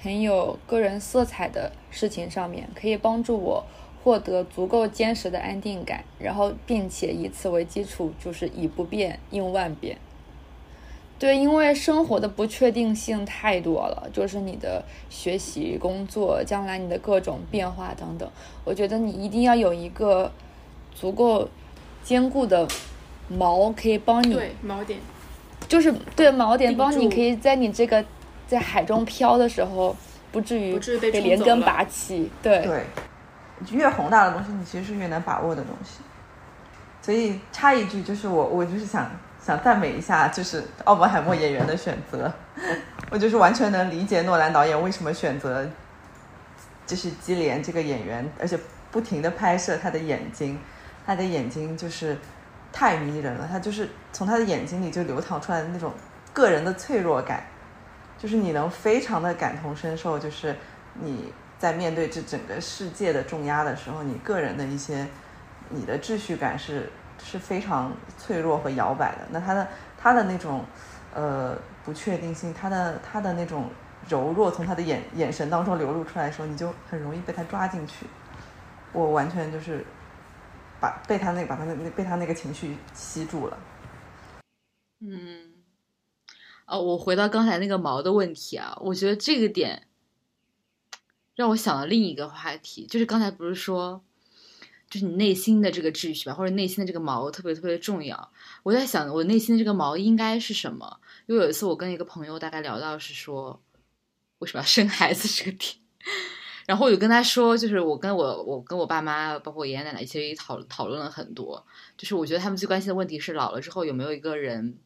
[0.00, 3.64] 很有个人色彩的事情上面，可以帮助我
[4.04, 9.96] 获得足够坚实的安定感，然后并且以此为基础，就是以不变应万变。
[11.18, 18.28] 对，因为生活的不确定性太多了，就是你的学习、工作、将来你的各种变化等等，
[18.64, 20.30] 我觉得你一定要有一个
[20.94, 21.48] 足够
[22.02, 22.66] 坚固的
[23.32, 24.98] 锚，可以帮你对锚点，
[25.68, 28.04] 就是对锚点，帮你可以在你这个。
[28.46, 29.96] 在海中漂的时候，
[30.30, 32.30] 不至于不至于被被连根拔起。
[32.42, 32.84] 对，对，
[33.72, 36.00] 越宏大的东西，你其实是越难把握的东西。
[37.00, 39.10] 所以插一句，就是我我就是想
[39.44, 42.32] 想赞美一下，就是奥本海默演员的选择，
[43.10, 45.68] 我就是完全能理解诺兰导演为什么选择，
[46.86, 48.58] 就是基连这个演员，而且
[48.90, 50.58] 不停的拍摄他的眼睛，
[51.04, 52.16] 他的眼睛就是
[52.72, 55.92] 太迷人了，他就是从他的眼睛里就流淌出来的那种
[56.32, 57.44] 个人的脆弱感。
[58.16, 60.56] 就是你能非常的感同身受，就是
[60.94, 65.06] 你在面对这整个世界的重压的时候，你个人的一些
[65.68, 66.90] 你的秩序感是
[67.22, 69.26] 是非常脆弱和摇摆的。
[69.30, 70.64] 那他的他的那种
[71.14, 73.70] 呃不确定性，他的他的那种
[74.08, 78.06] 柔弱，从他的眼眼神当中流露出来的时候，你就很容易被他抓进去。
[78.92, 79.84] 我完全就是
[80.80, 83.58] 把被他那把他那被他那个情绪吸住了。
[85.00, 85.52] 嗯。
[86.66, 89.86] 哦，我回到刚才那个毛的问题啊，我觉得这个点
[91.34, 94.02] 让我想到另一个话题，就是刚才不是说，
[94.94, 98.32] 就是你内心的这个秩序吧，或者内心的这个毛特别特别重要。
[98.62, 101.00] 我在想，我内心的这个毛应该是什么？
[101.26, 103.60] 因为有一次我跟一个朋友大概聊到是说，
[104.38, 105.74] 为什么要生孩子这个点，
[106.64, 111.66] 然后我就跟他说，就是我跟我我跟我爸妈，包括我爷爷奶奶一起讨讨论了很多，
[111.96, 114.78] 就是我觉得他们最关心的问题是老了之后有没有一个人。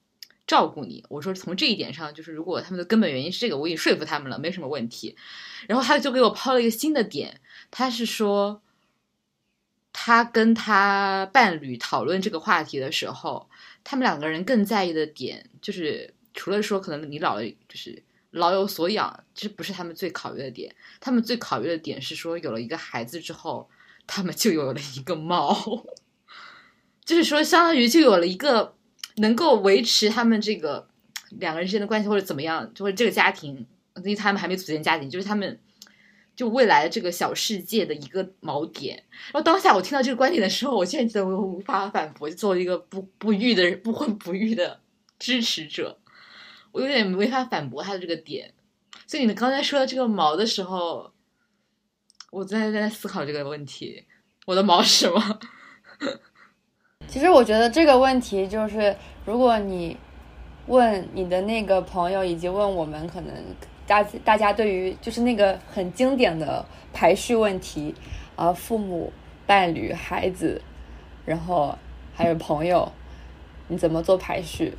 [0.47, 5.15] 照顾你，我说从这一点上，就是如果他们的根本原因是这个，我已经说服他们了，没什么问题。
[5.67, 7.39] 然后他就给我抛了一个新的点，
[7.71, 8.63] 他是说，
[10.01, 13.51] 他跟他伴侣讨论这个话题的时候，
[13.83, 23.69] 他们两个人更在意的点，就是除了说可能你老了就是老有所养，这不是他们最考虑的点，他们最考虑的点是说，有了一个孩子之后，
[24.07, 25.85] 他们就有了一个猫，
[27.05, 28.75] 就是说相当于就有了一个。
[29.21, 30.87] 能够维持他们这个
[31.31, 35.59] 两个人之间的关系，或者怎么样，就会这个家庭，因为他们还没组建家庭，就是他们
[36.39, 38.95] 就未来这个小世界的一个锚点。
[39.33, 44.79] 然后当下我听到这个观点的时候，我现在觉得我无法反驳，就作为一个不不育的人不婚不育的
[45.19, 45.99] 支持者，
[46.71, 48.55] 我有点没法反驳他的这个点。
[49.05, 51.11] 所以你刚才说到这个毛的时候，
[52.31, 54.05] 我在在思考这个问题，
[54.47, 55.41] 我的毛是什么？
[57.09, 58.95] 其实我觉得这个问题就是，
[59.27, 59.97] 如果你
[60.69, 63.35] 问你的那个朋友，以及问我们，可能
[63.89, 67.93] 大大家对于就是那个很经典的排序问题，
[68.37, 69.13] 啊，父母、
[69.47, 70.61] 伴侣、孩子，
[71.25, 71.77] 然后
[72.15, 72.93] 还有朋友，
[73.67, 74.73] 你怎么做排序？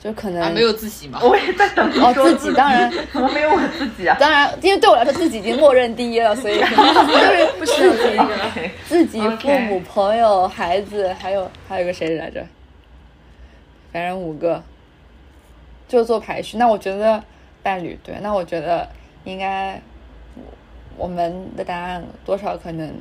[0.00, 4.16] 就可能没有自己嘛，我也在等哦，自己当然 怎么没有我自己啊？
[4.18, 8.70] 当然，因为对我来说自己已经默认第一了，所以 就是 不需要这个。
[8.84, 12.44] 自己、父母、朋友、孩子，还有还有个谁来着？
[13.92, 14.60] 反正五个，
[15.86, 16.56] 就做排序。
[16.56, 17.22] 那我觉得
[17.62, 18.88] 伴侣对，那我觉得
[19.24, 19.80] 应该
[20.96, 22.94] 我们的答案多少可能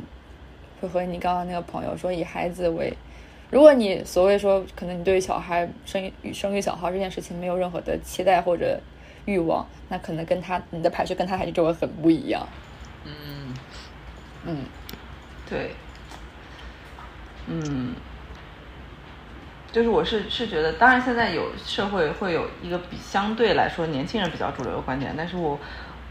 [0.79, 2.93] 会和你刚刚那个朋友说以孩子为。
[3.49, 8.79] 如果你所谓说，可能你对于小孩生育生育小孩这件事情没有任何的期待或者
[9.25, 12.47] 欲望，那可能跟他你的排序跟他排序就会很不一样。
[13.03, 13.53] 嗯，
[14.45, 14.57] 嗯，
[15.49, 15.71] 对，
[17.47, 17.93] 嗯，
[19.71, 25.57] 就是我是是觉得，当然现在有社会会有一个比相对来说年轻人比较主流的观点，但是我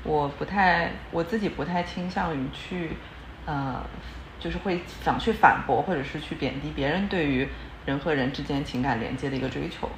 [0.03, 2.93] 我不太我自己不太倾向于去
[3.45, 3.83] 呃，
[4.39, 7.47] 就是会想去反驳或者是去贬低别人对于
[7.85, 9.89] 人和人之间情感连接的一个追求，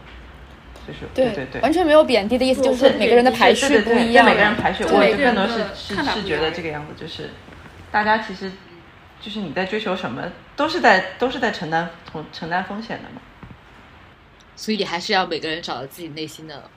[0.87, 7.31] 就是对对对，完全没有贬低的意思，就是每个人的排序不一样，每个人排序，我更多是是是觉得这个样子，就是
[7.93, 8.51] 大家其实
[9.21, 10.23] 就是你在追求什么，
[10.57, 13.21] 都是在都是在承担承承担风险的嘛。
[14.55, 16.70] 所以还是要每个人找到自己内心的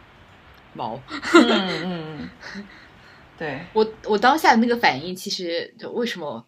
[0.73, 0.99] 毛。
[1.34, 2.65] 嗯嗯，嗯，
[3.38, 6.45] 对，我我当下的那个反应，其实就为什么，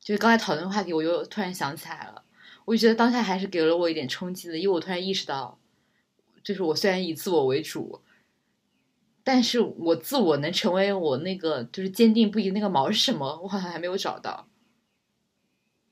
[0.00, 2.22] 就是刚才讨论的话题，我又突然想起来了。
[2.64, 5.58] 我就觉得当下还是给了我一点冲击的，因为我突然意识到，
[6.42, 8.00] 就是我虽然以自我为主，
[9.22, 14.48] 但是我自我能成为我那个就是坚定不移那个毛是什么，我好像还没有找到。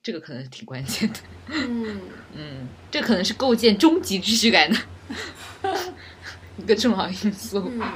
[0.02, 2.00] 这个可能是挺关键的，嗯，
[2.34, 4.76] 嗯，这可能是构建终极秩序感的
[6.56, 7.70] 一个重要因素。
[7.70, 7.80] 嗯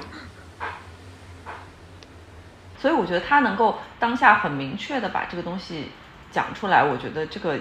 [2.79, 5.87] 所以我觉得他能够当下很明确的把这个东西
[6.31, 7.59] 讲出来，我觉得这个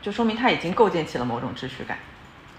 [0.00, 1.98] 就说明他已经构建起了某种秩序感。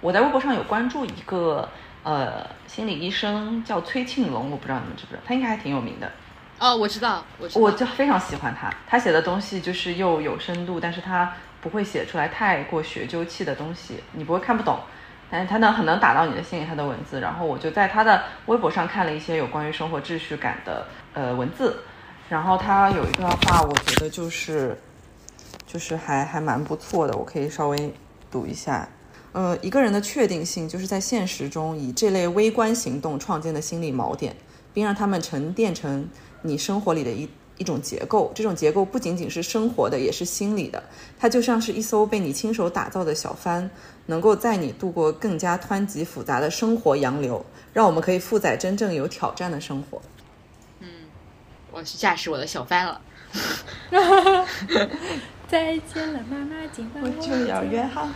[0.01, 1.69] 我在微博上有关注一个
[2.03, 6.11] 呃心理医生叫崔庆龙，我不知道你们知不知道，他应该还挺有名的。
[6.61, 14.77] 哦，我知道，我，我就非常喜欢他，他写的东西就是又有深度，但是他不会写出来太过学究气的东西，你不会看不懂，
[15.31, 17.19] 但是他能很能打到你的心里，他的文字。
[17.19, 20.85] 然后我就在他的微博上看了一些有关于生活秩序感的
[21.15, 21.79] 呃文字，
[22.29, 24.77] 然后他有一段话，我觉得就是
[25.65, 27.91] 就是还还蛮不错的，我可以稍微
[28.29, 28.87] 读一下。
[29.31, 34.35] 呃，一个人的确定性，就是在现实中以这类微观行动创建的心理锚点，
[34.75, 36.07] 并让他们沉淀成
[36.41, 37.27] 你生活里的一
[37.57, 38.31] 一种结构。
[38.33, 40.81] 这种结构不仅仅是生活的，也是心理的。
[41.19, 43.69] 它就像是一艘被你亲手打造的小帆，
[44.07, 50.01] 能够载你度过更加湍急复杂的生活洋流，让我们可以负载真正有挑战的生活。
[50.79, 50.87] 嗯
[51.71, 53.01] 我去驾驶我的小帆了。
[55.47, 58.09] 再见了，妈妈，今晚我就要约好。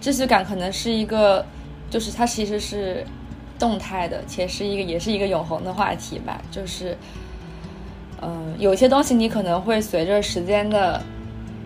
[0.00, 1.46] 秩序感可能是一个，
[1.88, 3.06] 就是它其实是
[3.62, 6.42] 动态的，且是一个也是一个永恒的话题吧。
[6.50, 6.98] 就是，
[8.20, 11.00] 嗯、有些东西你可能会随着时间的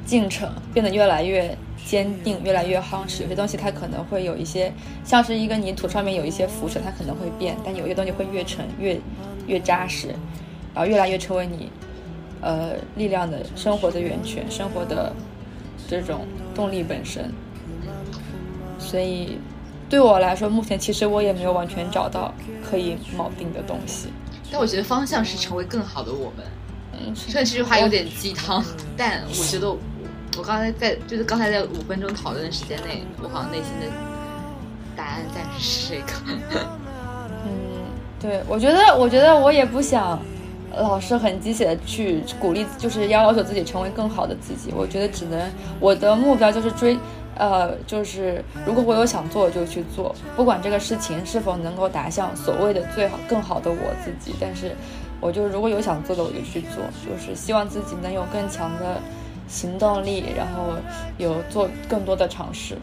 [0.04, 4.70] 进程变得越来越坚定，越来越夯实；有些东西它可能会有一些，
[5.04, 9.00] 像是一个泥土上面有一些浮尘，它可能会变，但有些东西会越沉越
[9.46, 10.08] 越扎实，
[10.74, 11.70] 然后越来越成为你
[12.42, 15.14] 呃力量的生活的源泉，生活的
[15.88, 17.32] 这种动力本身。
[18.78, 19.38] 所以
[19.88, 22.34] 对我来说，目前其实我也没有完全找到
[22.68, 24.08] 可以锚定的东西。
[24.50, 26.46] 但我觉得方向是成为更好的我们。
[26.92, 28.64] 嗯，虽然这句话有点鸡汤，
[28.96, 29.78] 但我觉得我
[30.38, 33.86] 我刚才在就是刚才在五分钟讨论的时间内，我好像内心的
[34.96, 36.66] 答案暂时是这个。
[37.44, 37.50] 嗯，
[38.20, 40.18] 对，我觉得，我觉得我也不想
[40.76, 44.72] 老是很鸡血的去鼓励，就是要要求自己成为更好的自己。
[44.74, 46.98] 我觉得只能我的目标就是追，
[47.38, 54.74] 呃，就是如果我有想做，就去做，不管这个事情是否能够达向所谓的最好、更好的我自己，但是
[55.20, 59.00] 我就如果有想做的，我就去做，就是希望自己能有更强的
[59.48, 60.74] 行动力，然后
[61.18, 62.76] 有做更多的尝试。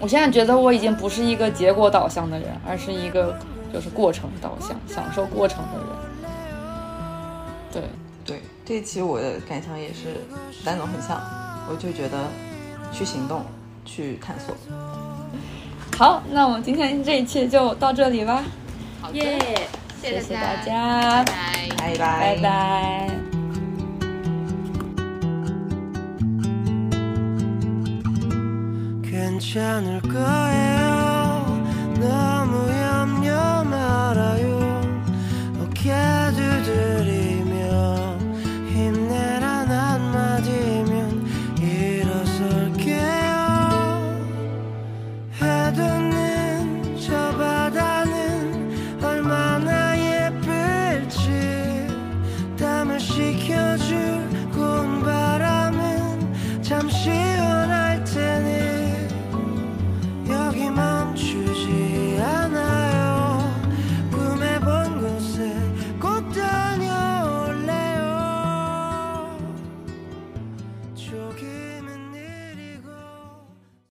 [0.00, 3.36] 我现在觉得我已经不是一个结果导向的人，而是一个
[3.72, 5.86] 就是过程导向、享受过程的人。
[7.72, 7.82] 对，
[8.24, 10.24] 对，这一期我的感想也是
[10.64, 11.20] 丹总很像，
[11.68, 12.18] 我就觉得
[12.91, 13.45] 去行动，
[13.85, 14.55] 去探索。
[15.97, 18.43] 好，那我们今天这一期就到这里吧，
[19.01, 19.67] 好的，耶，
[20.01, 21.95] 谢谢大大家，拜拜。
[21.97, 23.09] 拜拜拜。
[29.03, 30.86] 괜찮을 거예